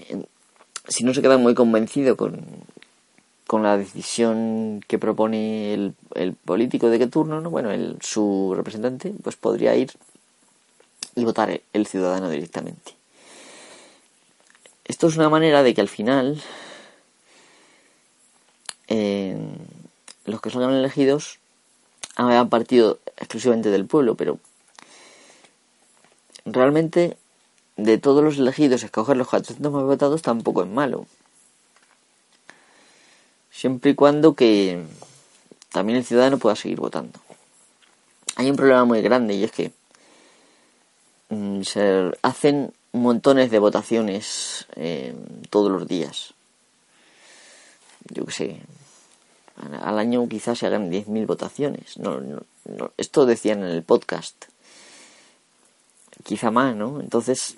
si 0.88 1.04
no 1.04 1.14
se 1.14 1.23
queda 1.23 1.38
muy 1.38 1.54
convencido 1.54 2.16
con, 2.16 2.44
con 3.47 3.62
la 3.62 3.76
decisión 3.76 4.80
que 4.87 4.99
propone 4.99 5.75
el, 5.75 5.94
el 6.14 6.35
político 6.35 6.88
de 6.88 6.99
qué 6.99 7.06
turno, 7.06 7.40
¿no? 7.40 7.50
bueno, 7.50 7.71
el, 7.71 7.99
su 8.00 8.54
representante, 8.56 9.12
pues 9.23 9.37
podría 9.37 9.75
ir 9.76 9.92
y 11.14 11.25
votar 11.25 11.61
el 11.73 11.87
ciudadano 11.87 12.30
directamente. 12.30 12.92
Esto 14.85 15.09
es 15.09 15.16
una 15.16 15.28
manera 15.28 15.62
de 15.62 15.75
que 15.75 15.80
al 15.80 15.88
final 15.88 16.42
los 20.25 20.41
que 20.41 20.50
salgan 20.50 20.75
elegidos 20.75 21.38
a 22.17 22.45
partido 22.47 23.00
exclusivamente 23.17 23.71
del 23.71 23.87
pueblo, 23.87 24.14
pero 24.14 24.38
realmente 26.45 27.17
de 27.76 27.99
todos 27.99 28.23
los 28.23 28.38
elegidos 28.38 28.83
escoger 28.83 29.17
los 29.17 29.29
400 29.29 29.73
más 29.73 29.83
votados 29.85 30.23
tampoco 30.23 30.62
es 30.62 30.69
malo. 30.69 31.07
Siempre 33.50 33.93
y 33.93 33.95
cuando 33.95 34.35
que 34.35 34.85
también 35.71 35.99
el 35.99 36.05
ciudadano 36.05 36.38
pueda 36.38 36.57
seguir 36.57 36.81
votando. 36.81 37.19
Hay 38.37 38.50
un 38.50 38.57
problema 38.57 38.85
muy 38.85 39.02
grande 39.02 39.35
y 39.35 39.45
es 39.45 39.52
que 39.52 39.73
mm, 41.29 41.62
se 41.62 42.12
hacen 42.23 42.73
montones 42.93 43.50
de 43.50 43.59
votaciones 43.59 44.67
eh, 44.76 45.14
todos 45.50 45.71
los 45.71 45.87
días. 45.87 46.35
Yo 48.11 48.26
qué 48.26 48.33
sé, 48.33 48.62
al 49.56 49.99
año 49.99 50.28
quizás 50.28 50.59
se 50.59 50.66
hagan 50.66 50.90
10.000 50.90 51.26
votaciones. 51.26 51.99
No, 51.99 52.21
esto 52.97 53.26
decían 53.26 53.61
en 53.61 53.71
el 53.71 53.82
podcast. 53.82 54.47
Quizá 56.25 56.50
más, 56.50 56.76
¿no? 56.76 57.00
Entonces, 57.00 57.56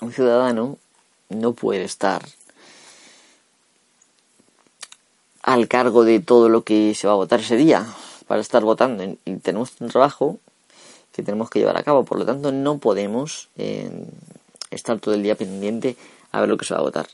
un 0.00 0.12
ciudadano 0.12 0.78
no 1.28 1.52
puede 1.52 1.84
estar 1.84 2.22
al 5.42 5.68
cargo 5.68 6.04
de 6.04 6.20
todo 6.20 6.48
lo 6.48 6.64
que 6.64 6.94
se 6.94 7.06
va 7.06 7.12
a 7.12 7.16
votar 7.16 7.40
ese 7.40 7.56
día 7.56 7.86
para 8.26 8.40
estar 8.40 8.62
votando 8.62 9.04
y 9.24 9.36
tenemos 9.36 9.72
un 9.80 9.88
trabajo 9.88 10.38
que 11.12 11.22
tenemos 11.22 11.50
que 11.50 11.58
llevar 11.58 11.76
a 11.76 11.82
cabo 11.82 12.04
por 12.04 12.18
lo 12.18 12.24
tanto 12.24 12.50
no 12.50 12.78
podemos 12.78 13.48
eh, 13.56 13.90
estar 14.70 14.98
todo 15.00 15.14
el 15.14 15.22
día 15.22 15.36
pendiente 15.36 15.96
a 16.32 16.40
ver 16.40 16.48
lo 16.48 16.56
que 16.56 16.64
se 16.64 16.72
va 16.72 16.80
a 16.80 16.84
votar 16.84 17.06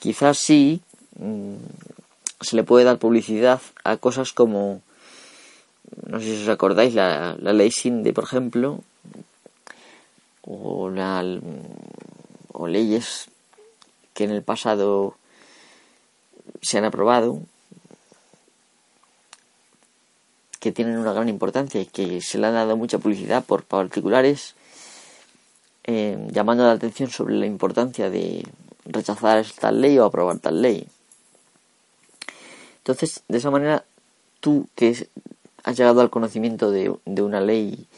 quizás 0.00 0.36
sí 0.36 0.80
mm, 1.18 1.54
se 2.40 2.56
le 2.56 2.64
puede 2.64 2.84
dar 2.84 2.98
publicidad 2.98 3.60
a 3.84 3.96
cosas 3.96 4.32
como 4.32 4.82
no 6.06 6.18
sé 6.20 6.36
si 6.36 6.42
os 6.42 6.48
acordáis 6.48 6.94
la, 6.94 7.36
la 7.38 7.52
ley 7.52 7.70
SINDE 7.70 8.12
por 8.12 8.24
ejemplo 8.24 8.80
o 10.42 10.90
la 10.90 11.24
o 12.52 12.66
leyes 12.66 13.28
que 14.14 14.24
en 14.24 14.30
el 14.30 14.42
pasado 14.42 15.16
se 16.62 16.78
han 16.78 16.84
aprobado 16.84 17.40
que 20.60 20.72
tienen 20.72 20.98
una 20.98 21.12
gran 21.12 21.28
importancia 21.28 21.80
y 21.80 21.86
que 21.86 22.20
se 22.20 22.38
le 22.38 22.46
ha 22.46 22.50
dado 22.50 22.76
mucha 22.76 22.98
publicidad 22.98 23.44
por 23.44 23.64
particulares 23.64 24.54
eh, 25.84 26.18
llamando 26.32 26.64
la 26.64 26.72
atención 26.72 27.10
sobre 27.10 27.36
la 27.36 27.46
importancia 27.46 28.10
de 28.10 28.44
rechazar 28.86 29.46
tal 29.60 29.80
ley 29.80 29.98
o 29.98 30.04
aprobar 30.04 30.38
tal 30.40 30.60
ley. 30.60 30.88
Entonces, 32.86 33.24
de 33.26 33.38
esa 33.38 33.50
manera, 33.50 33.84
tú 34.38 34.68
que 34.76 35.08
has 35.64 35.76
llegado 35.76 36.00
al 36.02 36.08
conocimiento 36.08 36.70
de, 36.70 36.96
una 37.20 37.40
ley 37.40 37.88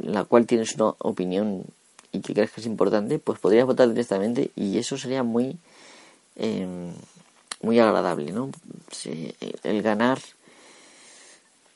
la 0.00 0.24
cual 0.24 0.44
tienes 0.44 0.74
una 0.74 0.88
opinión 0.98 1.62
y 2.10 2.18
que 2.18 2.34
crees 2.34 2.50
que 2.50 2.60
es 2.60 2.66
importante, 2.66 3.20
pues 3.20 3.38
podrías 3.38 3.64
votar 3.64 3.88
directamente 3.88 4.50
y 4.56 4.78
eso 4.78 4.98
sería 4.98 5.22
muy, 5.22 5.56
em, 6.34 6.90
muy 7.62 7.78
agradable, 7.78 8.32
¿no? 8.32 8.50
el 9.62 9.82
ganar, 9.82 10.18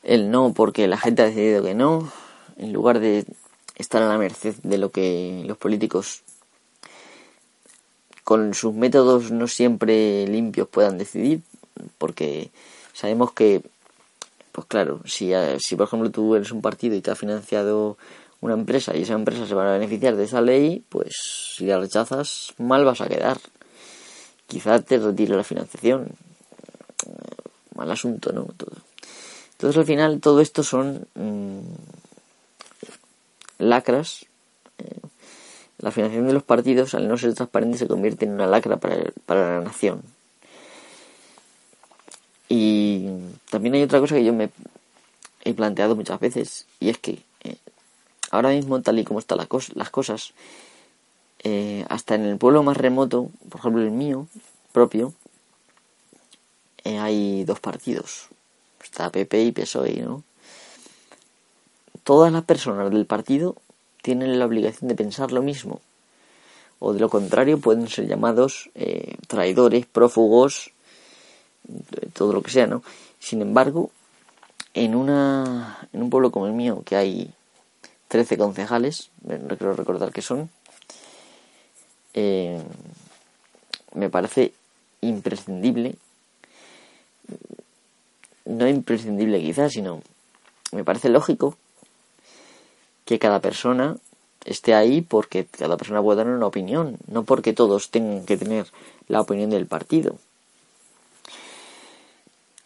el 0.02 0.32
no 0.32 0.52
porque 0.52 0.88
la 0.88 0.98
gente 0.98 1.22
ha 1.22 1.26
decidido 1.26 1.62
que 1.62 1.74
no, 1.74 2.10
en 2.56 2.72
lugar 2.72 2.98
de 2.98 3.24
estar 3.76 4.02
a 4.02 4.08
la 4.08 4.18
merced 4.18 4.56
de 4.64 4.78
lo 4.78 4.90
que 4.90 5.44
los 5.46 5.58
políticos 5.58 6.24
con 8.24 8.52
sus 8.52 8.74
métodos 8.74 9.30
no 9.30 9.46
siempre 9.46 10.26
limpios 10.26 10.66
puedan 10.66 10.98
decidir, 10.98 11.42
porque 12.02 12.50
sabemos 12.92 13.30
que, 13.30 13.62
pues 14.50 14.66
claro, 14.66 15.02
si, 15.04 15.30
si 15.60 15.76
por 15.76 15.86
ejemplo 15.86 16.10
tú 16.10 16.34
eres 16.34 16.50
un 16.50 16.60
partido 16.60 16.96
y 16.96 17.00
te 17.00 17.12
ha 17.12 17.14
financiado 17.14 17.96
una 18.40 18.54
empresa 18.54 18.96
y 18.96 19.02
esa 19.02 19.12
empresa 19.12 19.46
se 19.46 19.54
va 19.54 19.68
a 19.68 19.78
beneficiar 19.78 20.16
de 20.16 20.24
esa 20.24 20.40
ley, 20.40 20.84
pues 20.88 21.12
si 21.56 21.66
la 21.66 21.78
rechazas, 21.78 22.54
mal 22.58 22.84
vas 22.84 23.00
a 23.02 23.06
quedar. 23.06 23.38
Quizá 24.48 24.82
te 24.82 24.98
retire 24.98 25.36
la 25.36 25.44
financiación. 25.44 26.08
Mal 27.76 27.88
asunto, 27.92 28.32
¿no? 28.32 28.46
Todo. 28.56 28.74
Entonces 29.52 29.78
al 29.78 29.86
final 29.86 30.20
todo 30.20 30.40
esto 30.40 30.64
son 30.64 31.06
mm, 31.14 31.60
lacras. 33.58 34.26
Eh, 34.78 34.98
la 35.78 35.92
financiación 35.92 36.26
de 36.26 36.32
los 36.32 36.42
partidos, 36.42 36.96
al 36.96 37.06
no 37.06 37.16
ser 37.16 37.32
transparente, 37.34 37.78
se 37.78 37.86
convierte 37.86 38.24
en 38.24 38.32
una 38.32 38.48
lacra 38.48 38.78
para, 38.78 38.96
para 39.24 39.58
la 39.58 39.60
nación. 39.60 40.02
Y 42.48 43.08
también 43.50 43.74
hay 43.74 43.82
otra 43.82 44.00
cosa 44.00 44.16
que 44.16 44.24
yo 44.24 44.32
me 44.32 44.50
he 45.44 45.54
planteado 45.54 45.96
muchas 45.96 46.20
veces, 46.20 46.66
y 46.78 46.88
es 46.88 46.98
que 46.98 47.22
ahora 48.32 48.48
mismo, 48.48 48.80
tal 48.80 48.98
y 48.98 49.04
como 49.04 49.20
están 49.20 49.38
las 49.38 49.90
cosas, 49.90 50.32
eh, 51.44 51.84
hasta 51.88 52.16
en 52.16 52.24
el 52.24 52.38
pueblo 52.38 52.62
más 52.64 52.76
remoto, 52.76 53.30
por 53.48 53.60
ejemplo 53.60 53.82
el 53.82 53.90
mío 53.90 54.26
propio, 54.72 55.12
eh, 56.82 56.98
hay 56.98 57.44
dos 57.44 57.60
partidos. 57.60 58.28
Está 58.82 59.10
PP 59.10 59.44
y 59.44 59.52
PSOE, 59.52 60.02
¿no? 60.02 60.24
Todas 62.02 62.32
las 62.32 62.44
personas 62.44 62.90
del 62.90 63.06
partido 63.06 63.54
tienen 64.02 64.38
la 64.38 64.46
obligación 64.46 64.88
de 64.88 64.96
pensar 64.96 65.30
lo 65.30 65.42
mismo. 65.42 65.80
O 66.80 66.92
de 66.92 67.00
lo 67.00 67.08
contrario 67.08 67.60
pueden 67.60 67.86
ser 67.88 68.08
llamados 68.08 68.70
eh, 68.74 69.16
traidores, 69.28 69.86
prófugos, 69.86 70.72
todo 72.12 72.32
lo 72.32 72.42
que 72.42 72.50
sea, 72.50 72.66
¿no? 72.66 72.82
Sin 73.18 73.40
embargo, 73.42 73.90
en, 74.74 74.94
una, 74.94 75.88
en 75.92 76.02
un 76.02 76.10
pueblo 76.10 76.30
como 76.30 76.46
el 76.46 76.52
mío, 76.52 76.82
que 76.84 76.96
hay 76.96 77.30
13 78.08 78.36
concejales, 78.36 79.10
no 79.22 79.56
quiero 79.56 79.74
recordar 79.74 80.12
que 80.12 80.22
son, 80.22 80.50
eh, 82.14 82.62
me 83.94 84.10
parece 84.10 84.52
imprescindible, 85.00 85.96
no 88.44 88.68
imprescindible 88.68 89.40
quizás, 89.40 89.72
sino 89.72 90.02
me 90.72 90.84
parece 90.84 91.08
lógico 91.08 91.56
que 93.04 93.18
cada 93.18 93.40
persona 93.40 93.96
esté 94.44 94.74
ahí 94.74 95.00
porque 95.02 95.46
cada 95.46 95.76
persona 95.76 96.02
puede 96.02 96.22
tener 96.22 96.34
una 96.34 96.46
opinión, 96.46 96.98
no 97.06 97.24
porque 97.24 97.52
todos 97.52 97.90
tengan 97.90 98.24
que 98.24 98.36
tener 98.36 98.66
la 99.08 99.20
opinión 99.20 99.50
del 99.50 99.66
partido. 99.66 100.16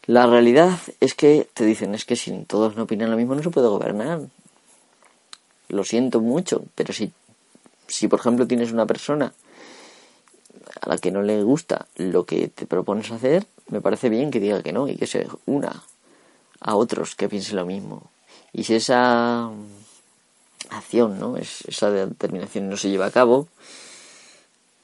La 0.06 0.26
realidad 0.26 0.78
es 1.00 1.14
que 1.14 1.48
te 1.52 1.64
dicen 1.64 1.94
es 1.94 2.04
que 2.04 2.16
si 2.16 2.32
todos 2.44 2.76
no 2.76 2.84
opinan 2.84 3.10
lo 3.10 3.16
mismo 3.16 3.34
no 3.34 3.42
se 3.42 3.50
puede 3.50 3.68
gobernar 3.68 4.20
lo 5.68 5.84
siento 5.84 6.20
mucho, 6.20 6.64
pero 6.74 6.92
si, 6.92 7.12
si 7.86 8.08
por 8.08 8.20
ejemplo 8.20 8.46
tienes 8.46 8.72
una 8.72 8.86
persona 8.86 9.32
a 10.80 10.88
la 10.88 10.98
que 10.98 11.10
no 11.10 11.22
le 11.22 11.42
gusta 11.42 11.86
lo 11.96 12.24
que 12.24 12.48
te 12.48 12.66
propones 12.66 13.10
hacer, 13.10 13.46
me 13.68 13.80
parece 13.80 14.08
bien 14.08 14.30
que 14.30 14.40
diga 14.40 14.62
que 14.62 14.72
no 14.72 14.88
y 14.88 14.96
que 14.96 15.06
se 15.06 15.26
una 15.46 15.82
a 16.60 16.76
otros 16.76 17.14
que 17.14 17.28
piensen 17.28 17.56
lo 17.56 17.66
mismo. 17.66 18.10
Y 18.52 18.64
si 18.64 18.74
esa 18.74 19.50
acción, 20.70 21.18
¿no? 21.18 21.36
Es, 21.36 21.62
esa 21.66 21.90
determinación 21.90 22.68
no 22.68 22.76
se 22.76 22.88
lleva 22.88 23.06
a 23.06 23.10
cabo, 23.10 23.48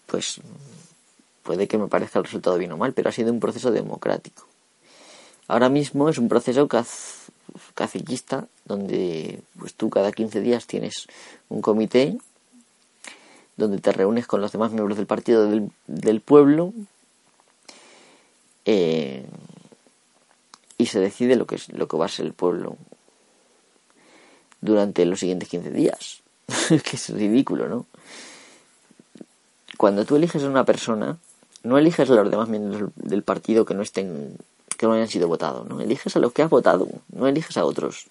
pues 0.06 0.40
puede 1.42 1.68
que 1.68 1.78
me 1.78 1.88
parezca 1.88 2.18
el 2.18 2.24
resultado 2.24 2.58
bien 2.58 2.72
o 2.72 2.76
mal, 2.76 2.92
pero 2.92 3.08
ha 3.08 3.12
sido 3.12 3.32
un 3.32 3.40
proceso 3.40 3.70
democrático. 3.70 4.51
Ahora 5.48 5.68
mismo 5.68 6.08
es 6.08 6.18
un 6.18 6.28
proceso 6.28 6.68
que 6.68 6.82
caciquista, 7.74 8.46
donde 8.64 9.42
pues 9.58 9.74
tú 9.74 9.90
cada 9.90 10.12
15 10.12 10.40
días 10.40 10.66
tienes 10.66 11.06
un 11.48 11.60
comité 11.60 12.16
donde 13.56 13.78
te 13.78 13.92
reúnes 13.92 14.26
con 14.26 14.40
los 14.40 14.52
demás 14.52 14.72
miembros 14.72 14.96
del 14.96 15.06
partido 15.06 15.46
del, 15.86 16.20
pueblo 16.20 16.72
eh, 18.64 19.26
y 20.78 20.86
se 20.86 21.00
decide 21.00 21.36
lo 21.36 21.46
que, 21.46 21.56
es, 21.56 21.68
lo 21.68 21.86
que 21.86 21.96
va 21.96 22.06
a 22.06 22.08
ser 22.08 22.26
el 22.26 22.32
pueblo 22.32 22.76
durante 24.60 25.04
los 25.04 25.20
siguientes 25.20 25.48
15 25.48 25.70
días. 25.70 26.22
que 26.68 26.96
es 26.96 27.10
ridículo, 27.10 27.68
¿no? 27.68 27.86
Cuando 29.76 30.04
tú 30.04 30.16
eliges 30.16 30.42
a 30.44 30.48
una 30.48 30.64
persona, 30.64 31.18
no 31.62 31.78
eliges 31.78 32.08
a 32.10 32.14
los 32.14 32.30
demás 32.30 32.48
miembros 32.48 32.90
del 32.96 33.22
partido 33.22 33.64
que 33.64 33.74
no 33.74 33.82
estén 33.82 34.36
que 34.82 34.88
no 34.88 34.94
hayan 34.94 35.06
sido 35.06 35.28
votados, 35.28 35.64
¿no? 35.68 35.80
Eliges 35.80 36.16
a 36.16 36.18
los 36.18 36.32
que 36.32 36.42
has 36.42 36.50
votado, 36.50 36.88
no 37.12 37.28
eliges 37.28 37.56
a 37.56 37.64
otros. 37.64 38.08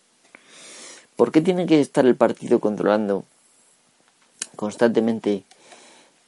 ¿Por 1.18 1.34
qué 1.34 1.42
tiene 1.42 1.66
que 1.66 1.82
estar 1.82 2.06
el 2.06 2.16
partido 2.16 2.62
controlando 2.62 3.26
constantemente 4.56 5.44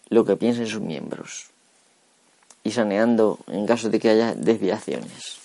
lo 0.10 0.25
que 0.25 0.36
piensen 0.36 0.67
sus 0.67 0.82
miembros 0.82 1.45
y 2.65 2.71
saneando 2.71 3.39
en 3.47 3.65
caso 3.65 3.89
de 3.89 4.01
que 4.01 4.10
haya 4.10 4.36
desviaciones? 4.36 5.38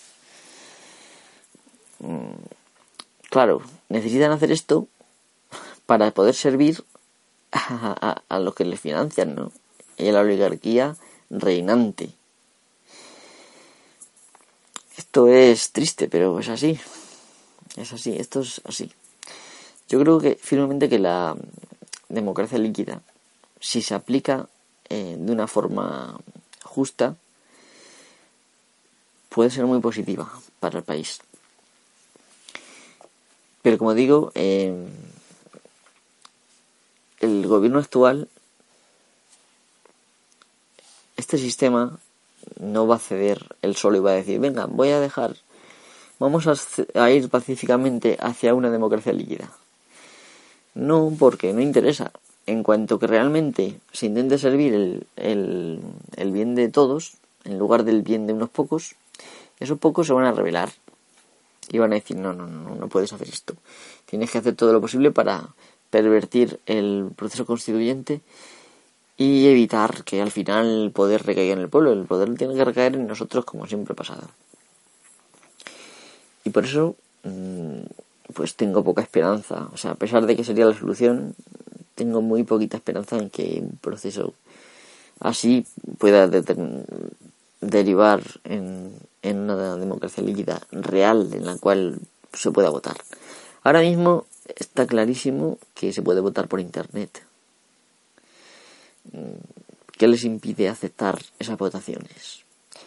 Mm, 2.01 2.35
claro, 3.31 3.63
necesitan 3.89 4.33
hacer 4.33 4.51
esto 4.51 4.89
para 5.87 6.11
poder 6.11 6.35
servir 6.35 6.83
a, 7.53 8.21
a, 8.29 8.39
los 8.41 8.53
que 8.57 8.65
les 8.65 8.81
financian, 8.81 9.37
¿no? 9.37 9.53
Y 9.97 10.09
a 10.09 10.13
la 10.13 10.23
oligarquía 10.23 10.97
reinante. 11.31 12.18
Esto 14.99 15.29
es 15.29 15.71
triste, 15.71 16.09
pero 16.09 16.41
es 16.41 16.49
así. 16.49 16.77
Es 17.77 17.93
así, 17.93 18.17
esto 18.19 18.41
es 18.41 18.61
así. 18.65 18.91
Yo 19.89 20.01
creo 20.01 20.19
que 20.19 20.35
firmemente 20.35 20.89
que 20.89 20.99
la 20.99 21.37
democracia 22.09 22.59
líquida, 22.59 23.01
si 23.61 23.81
se 23.81 23.95
aplica 23.95 24.49
eh, 24.89 25.15
de 25.17 25.33
una 25.33 25.47
forma 25.47 26.19
justa, 26.65 27.17
puede 29.29 29.51
ser 29.51 29.67
muy 29.67 29.79
positiva 29.81 30.33
para 30.59 30.79
el 30.79 30.85
país. 30.85 31.21
Pero 33.63 33.79
como 33.79 33.95
digo, 33.95 34.33
eh, 34.35 34.89
el 37.21 37.47
gobierno 37.47 37.79
actual, 37.79 38.29
este 41.17 41.39
sistema 41.39 42.01
no 42.61 42.87
va 42.87 42.97
a 42.97 43.01
ceder 43.01 43.45
el 43.63 43.77
solo 43.77 43.99
y 43.99 44.01
va 44.01 44.11
a 44.11 44.15
decir, 44.15 44.41
venga, 44.41 44.67
voy 44.67 44.91
a 44.91 45.01
dejar, 45.01 45.37
vamos 46.19 46.47
a, 46.47 47.11
ir 47.11 47.29
pacíficamente 47.29 48.17
hacia 48.21 48.55
una 48.55 48.71
democracia 48.71 49.13
líquida. 49.13 49.51
No, 50.75 51.13
porque 51.19 51.53
no 51.53 51.61
interesa. 51.61 52.13
En 52.47 52.63
cuanto 52.63 52.99
que 52.99 53.07
realmente 53.07 53.79
se 53.93 54.07
intente 54.07 54.39
servir 54.39 54.73
el, 54.73 55.07
el, 55.17 55.81
el 56.17 56.33
bien 56.33 56.55
de 56.55 56.69
todos, 56.69 57.15
en 57.45 57.59
lugar 57.59 57.85
del 57.85 58.03
bien 58.03 58.27
de 58.27 58.33
unos 58.33 58.49
pocos, 58.49 58.95
esos 59.61 59.79
pocos 59.79 60.07
se 60.07 60.13
van 60.13 60.25
a 60.25 60.33
rebelar 60.33 60.71
y 61.69 61.79
van 61.79 61.93
a 61.93 61.97
decir, 61.97 62.17
no, 62.17 62.33
no, 62.33 62.47
no, 62.47 62.75
no 62.75 62.89
puedes 62.89 63.13
hacer 63.13 63.29
esto. 63.29 63.55
Tienes 64.07 64.31
que 64.31 64.39
hacer 64.39 64.55
todo 64.55 64.73
lo 64.73 64.81
posible 64.81 65.11
para 65.11 65.49
pervertir 65.91 66.61
el 66.67 67.11
proceso 67.17 67.47
constituyente 67.47 68.21
y 69.19 69.49
evitar 69.49 70.05
que 70.05 70.23
al 70.23 70.31
final 70.31 70.85
el 70.85 70.93
poder 70.93 71.27
recaiga 71.27 71.53
en 71.53 71.59
el 71.59 71.69
pueblo. 71.69 71.93
El 71.93 72.07
poder 72.07 72.33
tiene 72.37 72.55
que 72.55 72.65
recaer 72.65 72.95
en 72.95 73.09
nosotros 73.09 73.45
como 73.45 73.67
siempre 73.67 73.93
ha 73.93 73.97
pasado. 73.97 74.29
Y 76.45 76.51
por 76.51 76.65
eso, 76.65 76.95
mm, 77.25 77.81
pues 78.33 78.55
tengo 78.55 78.85
poca 78.85 79.03
esperanza. 79.03 79.69
O 79.75 79.77
sea, 79.77 79.91
a 79.91 79.95
pesar 79.97 80.25
de 80.25 80.37
que 80.37 80.45
sería 80.45 80.67
la 80.67 80.79
solución, 80.79 81.35
tengo 81.97 82.23
muy 82.23 82.45
poquita 82.45 82.77
esperanza 82.77 83.19
en 83.19 83.29
que 83.29 83.59
un 83.61 83.77
proceso 83.79 84.35
así 85.19 85.67
pueda 85.99 86.31
derivar 87.61 88.23
en, 88.45 88.93
en 89.23 89.39
una 89.39 89.77
democracia 89.77 90.23
líquida 90.23 90.63
real 90.71 91.29
en 91.33 91.45
la 91.45 91.59
cual 91.59 91.99
se 92.33 92.53
pueda 92.53 92.71
votar. 92.71 92.97
Ahora 93.65 93.81
mismo 93.81 94.27
está 94.55 94.87
clarísimo 94.87 95.59
que 95.75 95.93
se 95.93 96.03
puede 96.03 96.21
votar 96.21 96.47
por 96.47 96.61
Internet. 96.61 97.28
¿Qué 99.93 100.07
les 100.07 100.25
impide 100.25 100.69
aceptar 100.69 101.19
esas 101.39 101.59
votaciones? 101.59 102.45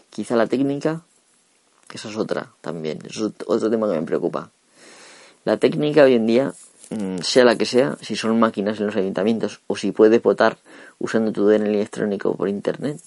Quizá 0.10 0.36
la 0.36 0.48
técnica, 0.48 1.02
esa 1.94 2.10
es 2.10 2.16
otra 2.16 2.54
también, 2.62 3.00
es 3.06 3.20
otro 3.20 3.70
tema 3.70 3.92
que 3.92 4.00
me 4.00 4.06
preocupa. 4.06 4.52
La 5.44 5.58
técnica 5.58 6.04
hoy 6.04 6.14
en 6.14 6.26
día, 6.26 6.54
mm, 6.90 7.18
sea 7.20 7.44
la 7.44 7.58
que 7.58 7.66
sea, 7.66 7.98
si 8.02 8.16
son 8.16 8.40
máquinas 8.40 8.80
en 8.80 8.86
los 8.86 8.96
ayuntamientos 8.96 9.62
o 9.68 9.76
si 9.76 9.92
puedes 9.92 10.22
votar 10.22 10.58
usando 11.00 11.32
tu 11.32 11.46
DNI 11.46 11.76
electrónico 11.76 12.36
por 12.36 12.48
Internet 12.48 13.02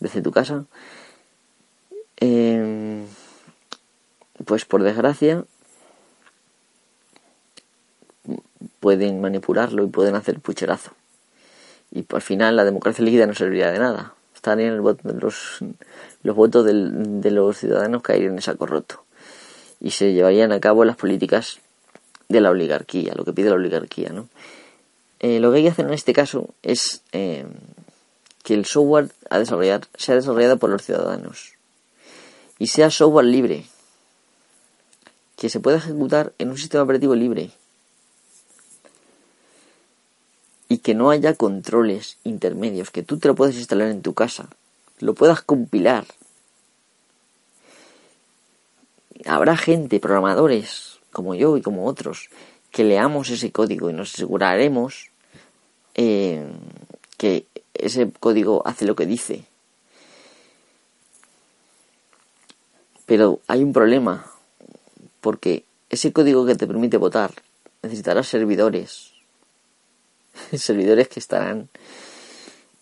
desde 0.00 0.20
tu 0.20 0.32
casa, 0.32 0.64
eh, 2.18 3.06
pues 4.44 4.64
por 4.64 4.82
desgracia 4.82 5.44
pueden 8.80 9.20
manipularlo 9.20 9.84
y 9.84 9.88
pueden 9.88 10.14
hacer 10.14 10.40
pucherazo. 10.40 10.92
Y 11.92 12.04
al 12.08 12.22
final 12.22 12.56
la 12.56 12.64
democracia 12.64 13.04
líquida 13.04 13.26
no 13.26 13.34
serviría 13.34 13.70
de 13.70 13.78
nada. 13.78 14.14
Estarían 14.34 14.78
los, 14.78 15.58
los 16.22 16.36
votos 16.36 16.64
de 16.64 17.30
los 17.30 17.58
ciudadanos 17.58 18.02
caerían 18.02 18.34
en 18.34 18.42
saco 18.42 18.66
roto. 18.66 19.04
Y 19.80 19.90
se 19.90 20.12
llevarían 20.12 20.52
a 20.52 20.60
cabo 20.60 20.84
las 20.84 20.96
políticas 20.96 21.60
de 22.28 22.40
la 22.40 22.50
oligarquía, 22.50 23.12
lo 23.16 23.24
que 23.24 23.32
pide 23.32 23.50
la 23.50 23.56
oligarquía. 23.56 24.10
¿no? 24.10 24.28
Eh, 25.18 25.40
lo 25.40 25.50
que 25.50 25.58
hay 25.58 25.62
que 25.64 25.70
hacer 25.70 25.86
en 25.86 25.92
este 25.92 26.12
caso 26.12 26.48
es 26.62 27.02
eh, 27.12 27.44
que 28.42 28.54
el 28.54 28.64
software 28.64 29.10
a 29.28 29.38
desarrollar 29.38 29.82
sea 29.96 30.14
desarrollado 30.14 30.56
por 30.56 30.70
los 30.70 30.82
ciudadanos 30.82 31.54
y 32.58 32.68
sea 32.68 32.90
software 32.90 33.26
libre, 33.26 33.66
que 35.36 35.48
se 35.48 35.60
pueda 35.60 35.78
ejecutar 35.78 36.32
en 36.38 36.50
un 36.50 36.58
sistema 36.58 36.84
operativo 36.84 37.14
libre 37.14 37.50
y 40.70 40.78
que 40.78 40.94
no 40.94 41.10
haya 41.10 41.34
controles 41.34 42.16
intermedios, 42.24 42.90
que 42.90 43.02
tú 43.02 43.18
te 43.18 43.28
lo 43.28 43.34
puedes 43.34 43.56
instalar 43.56 43.88
en 43.88 44.00
tu 44.00 44.14
casa, 44.14 44.48
lo 45.00 45.14
puedas 45.14 45.42
compilar. 45.42 46.06
Habrá 49.26 49.58
gente, 49.58 50.00
programadores 50.00 51.00
como 51.12 51.34
yo 51.34 51.56
y 51.56 51.60
como 51.60 51.86
otros, 51.86 52.30
que 52.70 52.84
leamos 52.84 53.30
ese 53.30 53.50
código 53.50 53.90
y 53.90 53.92
nos 53.92 54.14
aseguraremos 54.14 55.10
eh, 55.94 56.48
que 57.18 57.46
ese 57.74 58.10
código 58.12 58.62
hace 58.64 58.86
lo 58.86 58.94
que 58.94 59.06
dice 59.06 59.44
Pero 63.10 63.40
hay 63.48 63.64
un 63.64 63.72
problema, 63.72 64.24
porque 65.20 65.64
ese 65.88 66.12
código 66.12 66.46
que 66.46 66.54
te 66.54 66.68
permite 66.68 66.96
votar 66.96 67.32
necesitará 67.82 68.22
servidores, 68.22 69.09
servidores 70.56 71.08
que 71.08 71.20
estarán 71.20 71.68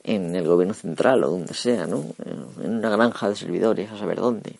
en 0.04 0.34
el 0.34 0.46
gobierno 0.46 0.74
central 0.74 1.22
o 1.24 1.30
donde 1.30 1.54
sea, 1.54 1.86
¿no? 1.86 2.14
En 2.62 2.76
una 2.76 2.90
granja 2.90 3.28
de 3.28 3.36
servidores, 3.36 3.90
a 3.90 3.98
saber 3.98 4.18
dónde. 4.18 4.56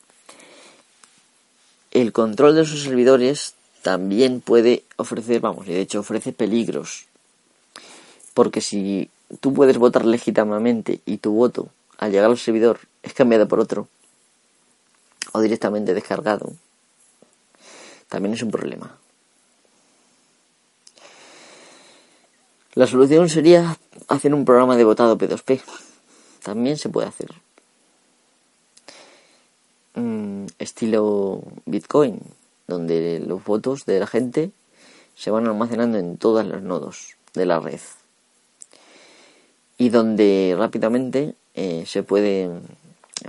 El 1.91 2.13
control 2.13 2.55
de 2.55 2.63
esos 2.63 2.83
servidores 2.83 3.55
también 3.83 4.41
puede 4.41 4.85
ofrecer, 4.97 5.41
vamos, 5.41 5.67
y 5.67 5.73
de 5.73 5.81
hecho 5.81 6.01
ofrece 6.01 6.33
peligros. 6.33 7.07
Porque 8.35 8.61
si 8.61 9.11
tú 9.41 9.55
puedes 9.55 9.79
votar 9.79 10.05
legítimamente 10.05 11.01
y 11.07 11.17
tu 11.19 11.33
voto 11.33 11.69
al 11.97 12.13
llegar 12.13 12.31
al 12.31 12.39
servidor 12.39 12.81
es 13.03 13.15
cambiado 13.15 13.49
por 13.49 13.59
otro, 13.59 13.89
o 15.33 15.41
directamente 15.41 15.95
descargado, 15.95 16.53
también 18.09 18.35
es 18.35 18.43
un 18.43 18.51
problema. 18.51 18.97
La 22.79 22.87
solución 22.87 23.29
sería 23.29 23.77
hacer 24.07 24.33
un 24.33 24.45
programa 24.45 24.77
de 24.77 24.85
votado 24.85 25.19
P2P. 25.19 25.61
También 26.45 26.77
se 26.77 26.89
puede 26.89 27.09
hacer. 27.09 27.29
Mm, 29.97 30.47
estilo 30.61 31.43
Bitcoin, 31.67 32.21
donde 32.69 33.19
los 33.19 33.43
votos 33.43 33.85
de 33.85 33.99
la 33.99 34.07
gente 34.07 34.53
se 35.17 35.33
van 35.33 35.49
almacenando 35.49 35.99
en 35.99 36.19
todos 36.19 36.47
los 36.47 36.63
nodos 36.63 37.17
de 37.35 37.47
la 37.47 37.59
red. 37.59 37.81
Y 39.77 39.89
donde 39.89 40.55
rápidamente 40.57 41.35
eh, 41.55 41.83
se 41.85 42.05
puede 42.05 42.49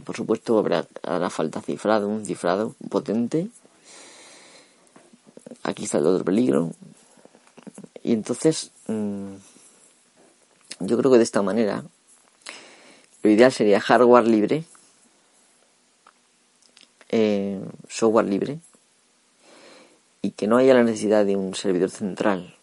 por 0.06 0.16
supuesto 0.16 0.60
habrá, 0.60 0.86
hará 1.02 1.32
falta 1.32 1.60
cifrado, 1.60 2.08
un 2.08 2.24
cifrado 2.24 2.76
potente. 2.88 3.48
Aquí 5.64 5.86
está 5.86 5.98
el 5.98 6.06
otro 6.06 6.24
peligro. 6.24 6.70
Y 8.04 8.14
entonces, 8.14 8.72
yo 10.80 10.98
creo 10.98 11.12
que 11.12 11.18
de 11.18 11.24
esta 11.24 11.42
manera, 11.42 11.84
lo 13.22 13.30
ideal 13.30 13.52
sería 13.52 13.80
hardware 13.80 14.28
libre, 14.28 14.64
eh, 17.10 17.60
software 17.88 18.26
libre, 18.26 18.60
y 20.22 20.32
que 20.32 20.48
no 20.48 20.58
haya 20.58 20.74
la 20.74 20.84
necesidad 20.84 21.26
de 21.26 21.36
un 21.36 21.56
servidor 21.56 21.90
central. 21.90 22.56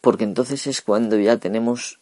Porque 0.00 0.24
entonces 0.24 0.66
es 0.66 0.80
cuando 0.80 1.18
ya 1.18 1.36
tenemos 1.36 1.98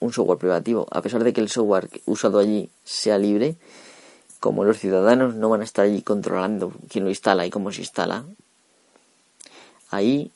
un 0.00 0.12
software 0.12 0.38
privativo, 0.38 0.86
a 0.90 1.02
pesar 1.02 1.24
de 1.24 1.32
que 1.32 1.40
el 1.40 1.48
software 1.48 1.88
usado 2.06 2.38
allí 2.38 2.70
sea 2.84 3.18
libre, 3.18 3.56
como 4.38 4.64
los 4.64 4.78
ciudadanos 4.78 5.34
no 5.34 5.50
van 5.50 5.60
a 5.60 5.64
estar 5.64 5.84
allí 5.84 6.02
controlando 6.02 6.72
quién 6.88 7.04
lo 7.04 7.10
instala 7.10 7.46
y 7.46 7.50
cómo 7.50 7.72
se 7.72 7.82
instala, 7.82 8.24
ahí 9.90 10.30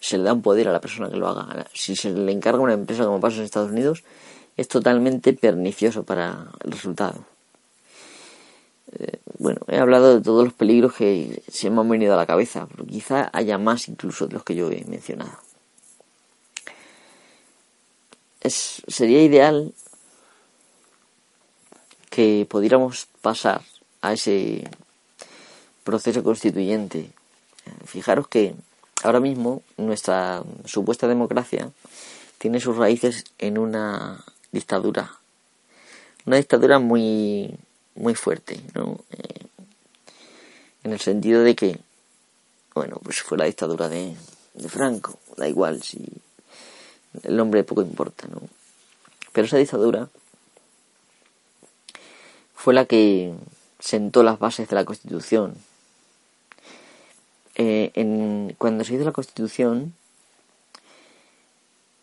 se 0.00 0.18
le 0.18 0.24
da 0.24 0.32
un 0.32 0.42
poder 0.42 0.68
a 0.68 0.72
la 0.72 0.80
persona 0.80 1.10
que 1.10 1.16
lo 1.16 1.28
haga. 1.28 1.66
Si 1.72 1.96
se 1.96 2.10
le 2.10 2.32
encarga 2.32 2.60
una 2.60 2.74
empresa 2.74 3.04
como 3.04 3.20
pasa 3.20 3.38
en 3.38 3.44
Estados 3.44 3.70
Unidos, 3.70 4.04
es 4.56 4.68
totalmente 4.68 5.32
pernicioso 5.32 6.04
para 6.04 6.50
el 6.64 6.72
resultado. 6.72 7.24
Eh, 8.98 9.18
bueno, 9.38 9.60
he 9.68 9.78
hablado 9.78 10.14
de 10.14 10.22
todos 10.22 10.44
los 10.44 10.52
peligros 10.52 10.94
que 10.94 11.42
se 11.48 11.70
me 11.70 11.80
han 11.80 11.88
venido 11.88 12.14
a 12.14 12.16
la 12.16 12.26
cabeza, 12.26 12.68
pero 12.70 12.86
quizá 12.86 13.30
haya 13.32 13.58
más 13.58 13.88
incluso 13.88 14.26
de 14.26 14.34
los 14.34 14.44
que 14.44 14.54
yo 14.54 14.70
he 14.70 14.84
mencionado 14.84 15.38
sería 18.50 19.22
ideal 19.22 19.72
que 22.10 22.46
pudiéramos 22.48 23.06
pasar 23.22 23.62
a 24.02 24.12
ese 24.12 24.68
proceso 25.82 26.22
constituyente. 26.22 27.10
Fijaros 27.84 28.28
que 28.28 28.54
ahora 29.02 29.20
mismo 29.20 29.62
nuestra 29.76 30.42
supuesta 30.64 31.06
democracia 31.06 31.70
tiene 32.38 32.60
sus 32.60 32.76
raíces 32.76 33.24
en 33.38 33.58
una 33.58 34.24
dictadura, 34.52 35.18
una 36.26 36.36
dictadura 36.36 36.78
muy 36.78 37.58
muy 37.94 38.14
fuerte, 38.14 38.60
¿no? 38.74 38.98
Eh, 39.10 39.46
en 40.82 40.92
el 40.92 41.00
sentido 41.00 41.42
de 41.42 41.54
que, 41.54 41.78
bueno, 42.74 43.00
pues 43.02 43.22
fue 43.22 43.38
la 43.38 43.44
dictadura 43.44 43.88
de, 43.88 44.16
de 44.54 44.68
Franco, 44.68 45.18
da 45.36 45.48
igual 45.48 45.82
si 45.82 46.04
el 47.22 47.38
hombre 47.40 47.64
poco 47.64 47.82
importa, 47.82 48.26
¿no? 48.28 48.42
Pero 49.32 49.46
esa 49.46 49.56
dictadura 49.56 50.08
fue 52.54 52.74
la 52.74 52.84
que 52.86 53.34
sentó 53.78 54.22
las 54.22 54.38
bases 54.38 54.68
de 54.68 54.74
la 54.74 54.84
Constitución. 54.84 55.54
Eh, 57.56 57.92
en, 57.94 58.54
cuando 58.58 58.84
se 58.84 58.94
hizo 58.94 59.04
la 59.04 59.12
Constitución, 59.12 59.94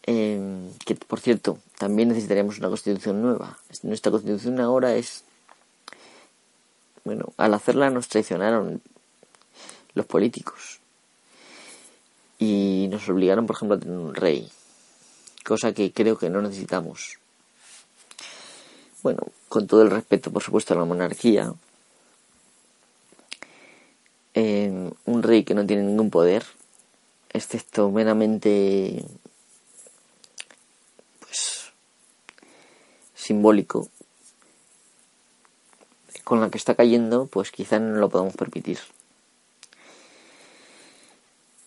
eh, 0.03 0.71
que 0.85 0.95
por 0.95 1.19
cierto, 1.19 1.59
también 1.77 2.09
necesitaríamos 2.09 2.57
una 2.59 2.69
Constitución 2.69 3.21
nueva. 3.21 3.57
Nuestra 3.83 4.11
Constitución 4.11 4.59
ahora 4.59 4.95
es, 4.95 5.23
bueno, 7.03 7.33
al 7.37 7.53
hacerla 7.53 7.89
nos 7.89 8.07
traicionaron 8.07 8.81
los 9.93 10.05
políticos 10.05 10.79
y 12.39 12.87
nos 12.89 13.07
obligaron, 13.09 13.45
por 13.45 13.55
ejemplo, 13.55 13.75
a 13.75 13.79
tener 13.79 13.97
un 13.97 14.15
rey, 14.15 14.49
cosa 15.45 15.73
que 15.73 15.91
creo 15.91 16.17
que 16.17 16.29
no 16.29 16.41
necesitamos. 16.41 17.17
Bueno, 19.03 19.19
con 19.49 19.67
todo 19.67 19.81
el 19.81 19.91
respeto, 19.91 20.31
por 20.31 20.41
supuesto, 20.41 20.73
a 20.73 20.77
la 20.77 20.85
monarquía, 20.85 21.53
eh, 24.33 24.91
un 25.05 25.23
rey 25.23 25.43
que 25.43 25.53
no 25.53 25.65
tiene 25.65 25.83
ningún 25.83 26.09
poder, 26.09 26.45
excepto 27.33 27.89
meramente, 27.91 29.03
pues, 31.19 31.71
simbólico, 33.13 33.89
con 36.23 36.39
la 36.39 36.49
que 36.49 36.57
está 36.57 36.75
cayendo, 36.75 37.27
pues 37.27 37.51
quizá 37.51 37.79
no 37.79 37.97
lo 37.97 38.09
podamos 38.09 38.35
permitir. 38.35 38.79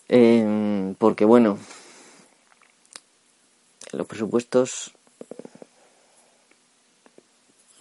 Eh, 0.07 0.95
porque 0.97 1.25
bueno, 1.25 1.57
los 3.91 4.07
presupuestos, 4.07 4.91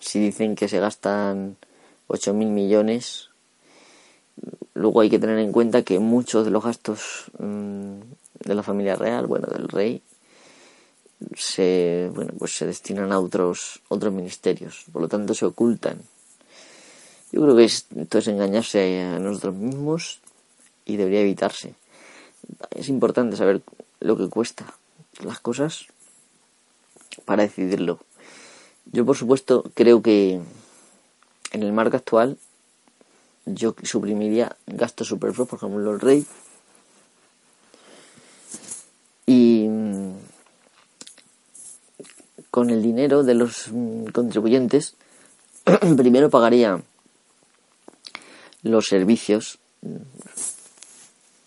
si 0.01 0.21
dicen 0.21 0.55
que 0.55 0.69
se 0.69 0.79
gastan 0.79 1.57
8.000 2.09 2.49
millones, 2.51 3.31
luego 4.75 5.01
hay 5.01 5.11
que 5.11 5.19
tener 5.19 5.39
en 5.39 5.53
cuenta 5.53 5.83
que 5.83 5.99
muchos 5.99 6.45
de 6.45 6.51
los 6.51 6.65
gastos 6.65 7.31
mm, 7.39 8.01
de 8.45 8.55
la 8.55 8.63
familia 8.63 8.97
real, 8.97 9.27
bueno, 9.27 9.47
del 9.49 9.69
rey, 9.69 10.03
se, 11.37 12.11
bueno, 12.15 12.33
pues 12.39 12.57
se 12.57 12.67
destinan 12.67 13.13
a 13.13 13.19
otros, 13.19 13.81
otros 13.89 14.13
ministerios, 14.13 14.85
por 14.93 15.03
lo 15.03 15.09
tanto 15.09 15.35
se 15.35 15.47
ocultan. 15.47 15.99
Yo 17.33 17.43
creo 17.43 17.57
que 17.57 17.65
esto 17.65 18.19
es 18.19 18.29
engañarse 18.29 19.03
a 19.03 19.19
nosotros 19.19 19.55
mismos 19.55 20.21
y 20.85 20.97
debería 20.97 21.21
evitarse 21.21 21.75
es 22.71 22.89
importante 22.89 23.37
saber 23.37 23.63
lo 24.01 24.17
que 24.17 24.29
cuesta 24.29 24.75
las 25.23 25.41
cosas 25.41 25.87
para 27.25 27.43
decidirlo. 27.43 28.01
Yo, 28.87 29.05
por 29.05 29.17
supuesto, 29.17 29.71
creo 29.75 30.03
que 30.03 30.41
en 31.53 31.63
el 31.63 31.73
marco 31.73 31.97
actual 31.97 32.39
yo 33.47 33.75
suprimiría 33.83 34.57
gastos 34.67 35.09
superfluos, 35.09 35.49
por 35.49 35.59
ejemplo, 35.59 35.93
el 35.93 36.01
rey. 36.01 36.27
Y 39.27 39.69
con 42.51 42.71
el 42.71 42.83
dinero 42.83 43.23
de 43.23 43.35
los 43.35 43.71
contribuyentes, 44.13 44.97
primero 45.97 46.31
pagaría 46.31 46.83
los 48.63 48.87
servicios 48.87 49.59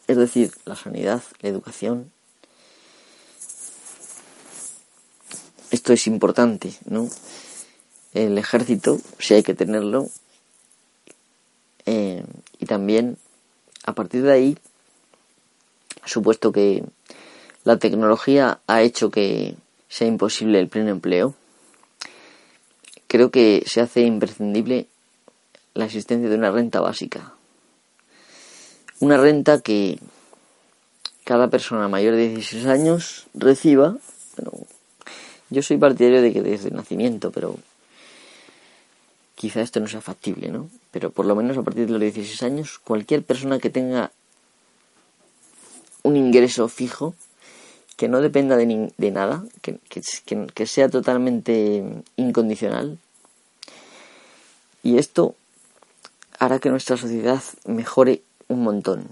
es 0.07 0.15
decir, 0.15 0.51
la 0.65 0.75
sanidad, 0.75 1.21
la 1.41 1.49
educación. 1.49 2.11
Esto 5.69 5.91
es 5.91 6.07
importante, 6.07 6.73
¿no? 6.85 7.09
El 8.13 8.37
ejército, 8.37 8.99
si 9.19 9.33
hay 9.33 9.43
que 9.43 9.53
tenerlo, 9.53 10.09
también 12.67 13.17
a 13.85 13.93
partir 13.93 14.21
de 14.21 14.31
ahí, 14.31 14.57
supuesto 16.05 16.51
que 16.51 16.83
la 17.63 17.77
tecnología 17.77 18.59
ha 18.67 18.81
hecho 18.81 19.09
que 19.09 19.55
sea 19.89 20.07
imposible 20.07 20.59
el 20.59 20.67
pleno 20.67 20.91
empleo, 20.91 21.33
creo 23.07 23.31
que 23.31 23.63
se 23.65 23.81
hace 23.81 24.01
imprescindible 24.01 24.87
la 25.73 25.85
existencia 25.85 26.29
de 26.29 26.35
una 26.35 26.51
renta 26.51 26.81
básica 26.81 27.33
una 28.99 29.17
renta 29.17 29.61
que 29.61 29.99
cada 31.23 31.49
persona 31.49 31.87
mayor 31.87 32.15
de 32.15 32.29
16 32.29 32.65
años 32.65 33.27
reciba. 33.33 33.97
yo 35.49 35.61
soy 35.61 35.77
partidario 35.77 36.21
de 36.21 36.33
que 36.33 36.41
desde 36.41 36.69
el 36.69 36.75
nacimiento, 36.75 37.31
pero 37.31 37.57
quizá 39.35 39.61
esto 39.61 39.79
no 39.79 39.87
sea 39.87 40.01
factible, 40.01 40.49
¿no? 40.49 40.69
Pero 40.91 41.11
por 41.11 41.25
lo 41.25 41.35
menos 41.35 41.57
a 41.57 41.63
partir 41.63 41.85
de 41.85 41.91
los 41.91 42.01
16 42.01 42.43
años, 42.43 42.79
cualquier 42.79 43.23
persona 43.23 43.59
que 43.59 43.69
tenga 43.69 44.11
un 46.03 46.15
ingreso 46.15 46.67
fijo, 46.67 47.13
que 47.95 48.07
no 48.07 48.21
dependa 48.21 48.55
de, 48.57 48.93
de 48.97 49.11
nada, 49.11 49.43
que, 49.61 49.79
que 50.53 50.65
sea 50.65 50.89
totalmente 50.89 51.83
incondicional, 52.15 52.99
y 54.87 54.97
esto 54.97 55.35
hará 56.39 56.59
que 56.59 56.69
nuestra 56.69 56.95
sociedad 56.95 57.43
mejore 57.65 58.21
un 58.47 58.63
montón. 58.63 59.09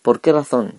¿Por 0.00 0.22
qué 0.22 0.32
razón? 0.32 0.74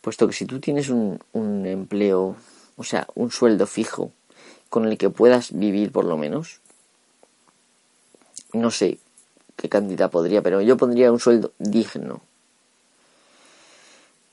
Puesto 0.00 0.26
que 0.26 0.32
si 0.32 0.44
tú 0.44 0.58
tienes 0.58 0.88
un, 0.88 1.20
un 1.32 1.66
empleo, 1.66 2.34
o 2.76 2.82
sea, 2.82 3.06
un 3.14 3.30
sueldo 3.30 3.68
fijo 3.68 4.10
con 4.68 4.86
el 4.86 4.98
que 4.98 5.08
puedas 5.08 5.52
vivir 5.52 5.92
por 5.92 6.04
lo 6.04 6.16
menos, 6.16 6.60
no 8.56 8.70
sé 8.70 8.98
qué 9.56 9.68
cantidad 9.68 10.10
podría, 10.10 10.42
pero 10.42 10.60
yo 10.60 10.76
pondría 10.76 11.12
un 11.12 11.20
sueldo 11.20 11.52
digno. 11.58 12.20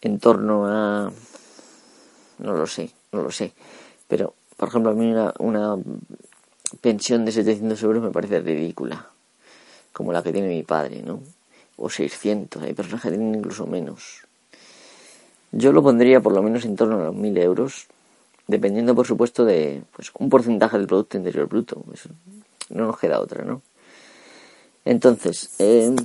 En 0.02 0.20
torno 0.20 0.68
a... 0.68 1.12
No 2.40 2.54
lo 2.54 2.68
sé, 2.68 2.92
no 3.12 3.24
lo 3.24 3.32
sé. 3.32 3.54
Pero, 4.08 4.34
por 4.58 4.70
ejemplo, 4.70 4.92
a 4.92 4.94
mí 4.94 5.10
una, 5.10 5.34
una 5.40 5.78
pensión 6.82 7.24
de 7.24 7.32
700 7.32 7.82
euros 7.84 8.04
me 8.04 8.12
parece 8.12 8.42
ridícula. 8.42 9.10
Como 9.94 10.12
la 10.12 10.24
que 10.24 10.34
tiene 10.34 10.50
mi 10.50 10.64
padre, 10.64 11.02
¿no? 11.04 11.22
o 11.78 11.90
600, 11.90 12.64
hay 12.64 12.74
personas 12.74 13.02
que 13.02 13.10
tienen 13.10 13.36
incluso 13.36 13.66
menos. 13.66 14.26
Yo 15.52 15.72
lo 15.72 15.84
pondría 15.84 16.20
por 16.22 16.34
lo 16.34 16.42
menos 16.42 16.66
en 16.66 16.76
torno 16.76 17.00
a 17.00 17.04
los 17.06 17.16
1000 17.16 17.38
euros, 17.40 17.88
dependiendo 18.48 18.96
por 18.96 19.06
supuesto 19.06 19.46
de 19.46 19.84
pues, 19.96 20.12
un 20.18 20.30
porcentaje 20.30 20.78
del 20.78 20.88
Producto 20.88 21.18
Interior 21.18 21.48
Bruto. 21.48 21.84
no 22.70 22.88
nos 22.88 23.00
queda 23.00 23.20
otra, 23.20 23.44
¿no? 23.44 23.62
Entonces, 24.86 25.50
eh, 25.60 25.96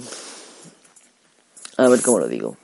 a 1.76 1.88
ver 1.88 2.02
cómo 2.02 2.20
lo 2.20 2.28
digo. 2.28 2.56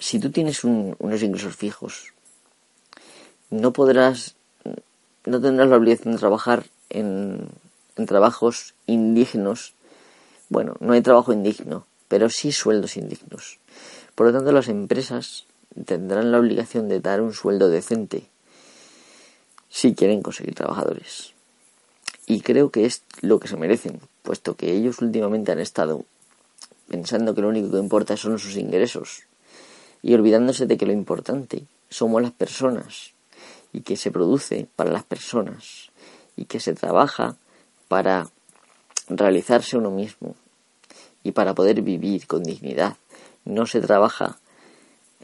Si 0.00 0.18
tú 0.18 0.30
tienes 0.30 0.64
unos 0.64 1.22
ingresos 1.22 1.56
fijos, 1.56 2.12
no 3.50 3.72
podrás, 3.72 4.34
no 5.24 5.40
tendrás 5.40 5.68
la 5.68 5.76
obligación 5.76 6.14
de 6.14 6.18
trabajar 6.18 6.64
en, 6.88 7.48
en 7.96 8.06
trabajos 8.06 8.74
indignos. 8.86 9.74
Bueno, 10.48 10.76
no 10.80 10.94
hay 10.94 11.02
trabajo 11.02 11.32
indigno, 11.32 11.86
pero 12.08 12.30
sí 12.30 12.52
sueldos 12.52 12.96
indignos. 12.96 13.58
Por 14.14 14.28
lo 14.28 14.32
tanto, 14.32 14.52
las 14.52 14.68
empresas 14.68 15.44
tendrán 15.84 16.32
la 16.32 16.38
obligación 16.38 16.88
de 16.88 17.00
dar 17.00 17.20
un 17.20 17.34
sueldo 17.34 17.68
decente 17.68 18.28
si 19.68 19.94
quieren 19.94 20.22
conseguir 20.22 20.54
trabajadores. 20.54 21.34
Y 22.30 22.42
creo 22.42 22.70
que 22.70 22.84
es 22.84 23.02
lo 23.22 23.40
que 23.40 23.48
se 23.48 23.56
merecen, 23.56 24.00
puesto 24.22 24.54
que 24.54 24.70
ellos 24.70 25.00
últimamente 25.00 25.50
han 25.50 25.60
estado 25.60 26.04
pensando 26.86 27.34
que 27.34 27.40
lo 27.40 27.48
único 27.48 27.70
que 27.70 27.78
importa 27.78 28.18
son 28.18 28.38
sus 28.38 28.56
ingresos 28.56 29.22
y 30.02 30.12
olvidándose 30.12 30.66
de 30.66 30.76
que 30.76 30.84
lo 30.84 30.92
importante 30.92 31.64
somos 31.88 32.20
las 32.20 32.32
personas 32.32 33.14
y 33.72 33.80
que 33.80 33.96
se 33.96 34.10
produce 34.10 34.68
para 34.76 34.90
las 34.90 35.04
personas 35.04 35.90
y 36.36 36.44
que 36.44 36.60
se 36.60 36.74
trabaja 36.74 37.36
para 37.88 38.28
realizarse 39.08 39.78
uno 39.78 39.90
mismo 39.90 40.36
y 41.22 41.32
para 41.32 41.54
poder 41.54 41.80
vivir 41.80 42.26
con 42.26 42.42
dignidad. 42.42 42.98
No 43.46 43.64
se 43.64 43.80
trabaja 43.80 44.38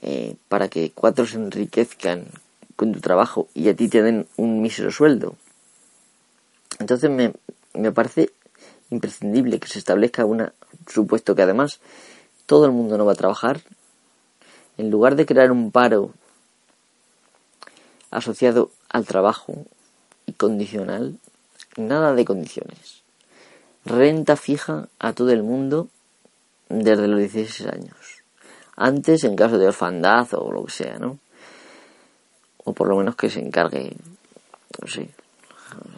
eh, 0.00 0.36
para 0.48 0.68
que 0.68 0.90
cuatro 0.94 1.26
se 1.26 1.36
enriquezcan 1.36 2.28
con 2.76 2.92
tu 2.92 3.00
trabajo 3.00 3.48
y 3.52 3.68
a 3.68 3.76
ti 3.76 3.88
te 3.88 4.02
den 4.02 4.26
un 4.36 4.62
mísero 4.62 4.90
sueldo. 4.90 5.36
Entonces 6.78 7.10
me, 7.10 7.32
me 7.74 7.92
parece 7.92 8.32
imprescindible 8.90 9.58
que 9.60 9.68
se 9.68 9.78
establezca 9.78 10.24
un 10.24 10.50
supuesto 10.87 11.34
que 11.34 11.42
además 11.42 11.80
todo 12.46 12.66
el 12.66 12.72
mundo 12.72 12.98
no 12.98 13.06
va 13.06 13.12
a 13.12 13.16
trabajar. 13.16 13.62
En 14.76 14.90
lugar 14.90 15.16
de 15.16 15.26
crear 15.26 15.52
un 15.52 15.70
paro 15.70 16.12
asociado 18.10 18.70
al 18.88 19.06
trabajo 19.06 19.66
y 20.26 20.32
condicional, 20.32 21.18
nada 21.76 22.14
de 22.14 22.24
condiciones. 22.24 23.02
renta 23.84 24.37
fija 24.37 24.88
a 24.98 25.12
todo 25.12 25.30
el 25.30 25.42
mundo 25.42 25.88
desde 26.68 27.06
los 27.06 27.18
16 27.18 27.68
años. 27.68 28.22
Antes, 28.76 29.24
en 29.24 29.37
caso 29.37 29.58
de 29.58 29.68
orfandad 29.68 30.26
o 30.32 30.50
lo 30.50 30.64
que 30.64 30.72
sea, 30.72 30.98
¿no? 30.98 31.18
O 32.64 32.72
por 32.72 32.88
lo 32.88 32.96
menos 32.96 33.14
que 33.14 33.30
se 33.30 33.40
encargue, 33.40 33.96
no 34.80 34.88
sé, 34.88 35.10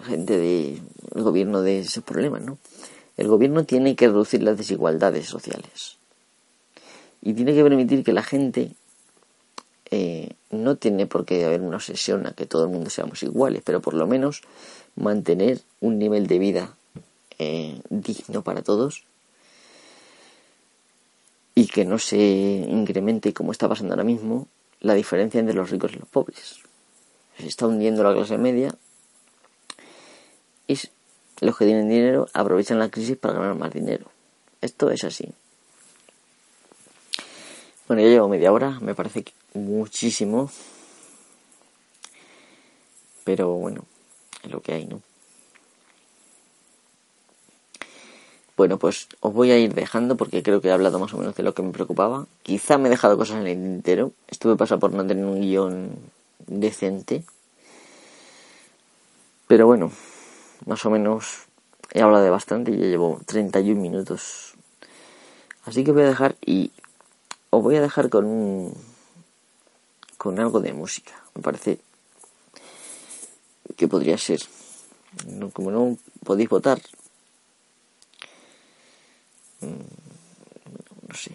gente 0.05 0.39
del 0.39 0.81
gobierno 1.13 1.63
de 1.63 1.81
ese 1.81 2.03
problema, 2.03 2.39
¿no? 2.39 2.59
El 3.17 3.29
gobierno 3.29 3.65
tiene 3.65 3.97
que 3.97 4.09
reducir 4.09 4.43
las 4.43 4.59
desigualdades 4.59 5.27
sociales. 5.27 5.97
Y 7.23 7.35
tiene 7.35 7.55
que 7.55 7.63
permitir 7.63 8.05
que 8.05 8.13
la 8.13 8.23
gente 8.23 8.73
eh, 9.91 10.31
no 10.51 10.77
tiene 10.77 11.07
por 11.07 11.25
qué 11.25 11.45
haber 11.45 11.61
una 11.61 11.77
obsesión 11.77 12.27
a 12.27 12.33
que 12.33 12.47
todo 12.47 12.65
el 12.65 12.71
mundo 12.71 12.91
seamos 12.91 13.23
iguales, 13.23 13.63
pero 13.65 13.81
por 13.81 13.95
lo 13.95 14.07
menos 14.07 14.43
mantener 14.97 15.61
un 15.81 15.99
nivel 15.99 16.27
de 16.27 16.39
vida 16.39 16.75
eh, 17.39 17.81
digno 17.91 18.43
para 18.43 18.63
todos 18.63 19.05
y 21.55 21.69
que 21.69 21.85
no 21.85 21.99
se 21.99 22.19
incremente, 22.19 23.33
como 23.33 23.53
está 23.53 23.69
pasando 23.69 23.95
ahora 23.95 24.05
mismo, 24.05 24.47
la 24.81 24.95
diferencia 24.95 25.41
entre 25.41 25.55
los 25.55 25.71
ricos 25.71 25.93
y 25.95 25.99
los 25.99 26.09
pobres. 26.09 26.61
Se 27.39 27.47
está 27.47 27.67
hundiendo 27.67 28.03
la 28.05 28.13
clase 28.13 28.37
media 28.37 28.75
y 30.67 30.79
los 31.41 31.57
que 31.57 31.65
tienen 31.65 31.89
dinero 31.89 32.29
aprovechan 32.33 32.79
la 32.79 32.89
crisis 32.89 33.17
para 33.17 33.35
ganar 33.35 33.55
más 33.55 33.73
dinero. 33.73 34.07
Esto 34.61 34.91
es 34.91 35.05
así. 35.05 35.33
Bueno, 37.89 38.03
ya 38.03 38.09
llevo 38.09 38.29
media 38.29 38.53
hora, 38.53 38.81
me 38.81 38.95
parece 38.95 39.25
muchísimo. 39.55 40.51
Pero 43.25 43.51
bueno, 43.51 43.85
es 44.43 44.51
lo 44.51 44.61
que 44.61 44.73
hay, 44.73 44.87
¿no? 44.87 45.03
Bueno, 48.57 48.79
pues 48.79 49.09
os 49.21 49.35
voy 49.35 49.51
a 49.51 49.59
ir 49.59 49.75
dejando 49.75 50.17
porque 50.17 50.43
creo 50.43 50.63
que 50.63 50.69
he 50.69 50.73
hablado 50.73 50.99
más 50.99 51.13
o 51.13 51.19
menos 51.19 51.37
de 51.37 51.43
lo 51.43 51.53
que 51.53 51.63
me 51.63 51.73
preocupaba. 51.73 52.27
Quizá 52.43 52.79
me 52.79 52.89
he 52.89 52.91
dejado 52.91 53.19
cosas 53.19 53.37
en 53.41 53.47
el 53.47 53.55
tintero. 53.55 54.13
Estuve 54.29 54.57
pasado 54.57 54.81
por 54.81 54.95
no 54.95 55.07
tener 55.07 55.25
un 55.27 55.43
guion 55.43 55.91
decente. 56.47 57.23
Pero 59.47 59.67
bueno, 59.67 59.93
más 60.67 60.85
o 60.85 60.91
menos 60.91 61.47
he 61.93 62.03
hablado 62.03 62.25
de 62.25 62.31
bastante 62.31 62.73
y 62.73 62.77
ya 62.79 62.87
llevo 62.87 63.21
31 63.25 63.81
minutos. 63.81 64.55
Así 65.65 65.83
que 65.83 65.93
voy 65.93 66.03
a 66.03 66.07
dejar 66.07 66.37
y 66.45 66.71
os 67.51 67.63
voy 67.63 67.77
a 67.77 67.81
dejar 67.81 68.11
con 68.11 68.27
un, 68.27 68.75
con 70.19 70.39
algo 70.39 70.61
de 70.61 70.73
música. 70.73 71.13
Me 71.35 71.43
parece 71.43 71.79
que 73.77 73.89
podría 73.89 74.19
ser. 74.19 74.41
como 75.53 75.71
no 75.71 75.97
podéis 76.25 76.49
votar, 76.49 76.81
mm, 79.61 81.09
no 81.09 81.15
sé. 81.15 81.33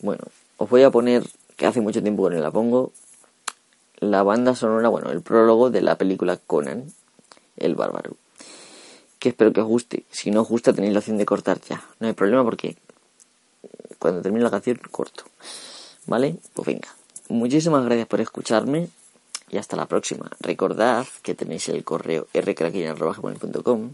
Bueno, 0.00 0.24
os 0.58 0.68
voy 0.68 0.82
a 0.82 0.90
poner, 0.90 1.24
que 1.56 1.66
hace 1.66 1.80
mucho 1.80 2.02
tiempo 2.02 2.28
que 2.28 2.34
no 2.34 2.42
la 2.42 2.50
pongo, 2.50 2.92
la 4.10 4.22
banda 4.22 4.54
sonora, 4.54 4.88
bueno, 4.88 5.10
el 5.10 5.22
prólogo 5.22 5.70
de 5.70 5.82
la 5.82 5.96
película 5.96 6.36
Conan, 6.36 6.92
el 7.56 7.74
bárbaro. 7.74 8.16
Que 9.18 9.30
espero 9.30 9.52
que 9.52 9.60
os 9.60 9.66
guste. 9.66 10.04
Si 10.10 10.30
no 10.30 10.42
os 10.42 10.48
gusta 10.48 10.72
tenéis 10.72 10.92
la 10.92 10.98
opción 10.98 11.18
de 11.18 11.26
cortar 11.26 11.60
ya. 11.60 11.82
No 12.00 12.06
hay 12.06 12.12
problema 12.12 12.44
porque 12.44 12.76
cuando 13.98 14.20
termine 14.20 14.44
la 14.44 14.50
canción 14.50 14.80
corto. 14.90 15.24
¿Vale? 16.06 16.36
Pues 16.52 16.66
venga. 16.66 16.88
Muchísimas 17.28 17.84
gracias 17.84 18.06
por 18.06 18.20
escucharme 18.20 18.88
y 19.48 19.56
hasta 19.56 19.76
la 19.76 19.86
próxima. 19.86 20.30
Recordad 20.40 21.06
que 21.22 21.34
tenéis 21.34 21.68
el 21.68 21.84
correo 21.84 22.26
rcraquina.com 22.34 23.90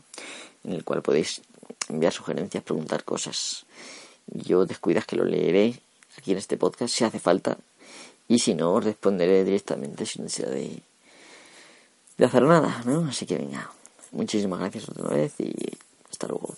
en 0.64 0.73
el 0.73 0.85
cual 0.85 1.03
podéis 1.03 1.42
enviar 1.88 2.12
sugerencias, 2.12 2.64
preguntar 2.64 3.05
cosas. 3.05 3.66
Yo 4.27 4.66
descuidas 4.66 5.07
que 5.07 5.16
lo 5.16 5.25
leeré 5.25 5.81
aquí 6.18 6.33
en 6.33 6.38
este 6.38 6.57
podcast 6.57 6.94
si 6.94 7.05
hace 7.05 7.18
falta 7.18 7.57
y 8.31 8.38
si 8.38 8.55
no, 8.55 8.79
responderé 8.79 9.43
directamente 9.43 10.07
sin 10.07 10.23
necesidad 10.23 10.53
de, 10.53 10.85
de 12.16 12.25
hacer 12.25 12.45
nada, 12.45 12.81
¿no? 12.87 13.09
Así 13.09 13.27
que 13.27 13.37
venga, 13.37 13.69
muchísimas 14.12 14.61
gracias 14.61 14.88
otra 14.88 15.09
vez 15.09 15.35
y 15.40 15.53
hasta 16.09 16.29
luego. 16.29 16.55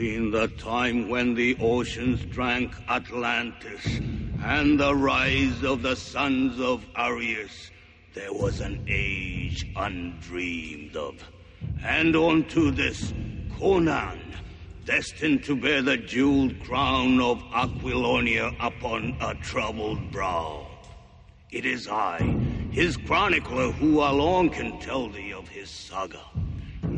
Between 0.00 0.30
the 0.30 0.48
time 0.48 1.10
when 1.10 1.34
the 1.34 1.58
oceans 1.60 2.24
drank 2.24 2.72
Atlantis 2.88 3.84
and 4.42 4.80
the 4.80 4.94
rise 4.94 5.62
of 5.62 5.82
the 5.82 5.94
sons 5.94 6.58
of 6.58 6.86
Arius, 6.96 7.70
there 8.14 8.32
was 8.32 8.60
an 8.60 8.82
age 8.88 9.70
undreamed 9.76 10.96
of. 10.96 11.22
And 11.84 12.16
unto 12.16 12.70
this, 12.70 13.12
Conan, 13.58 14.22
destined 14.86 15.44
to 15.44 15.54
bear 15.54 15.82
the 15.82 15.98
jeweled 15.98 16.58
crown 16.60 17.20
of 17.20 17.42
Aquilonia 17.52 18.54
upon 18.58 19.18
a 19.20 19.34
troubled 19.34 20.10
brow. 20.10 20.66
It 21.50 21.66
is 21.66 21.88
I, 21.88 22.22
his 22.70 22.96
chronicler, 22.96 23.70
who 23.72 24.00
alone 24.00 24.48
can 24.48 24.80
tell 24.80 25.10
thee 25.10 25.34
of 25.34 25.46
his 25.48 25.68
saga. 25.68 26.22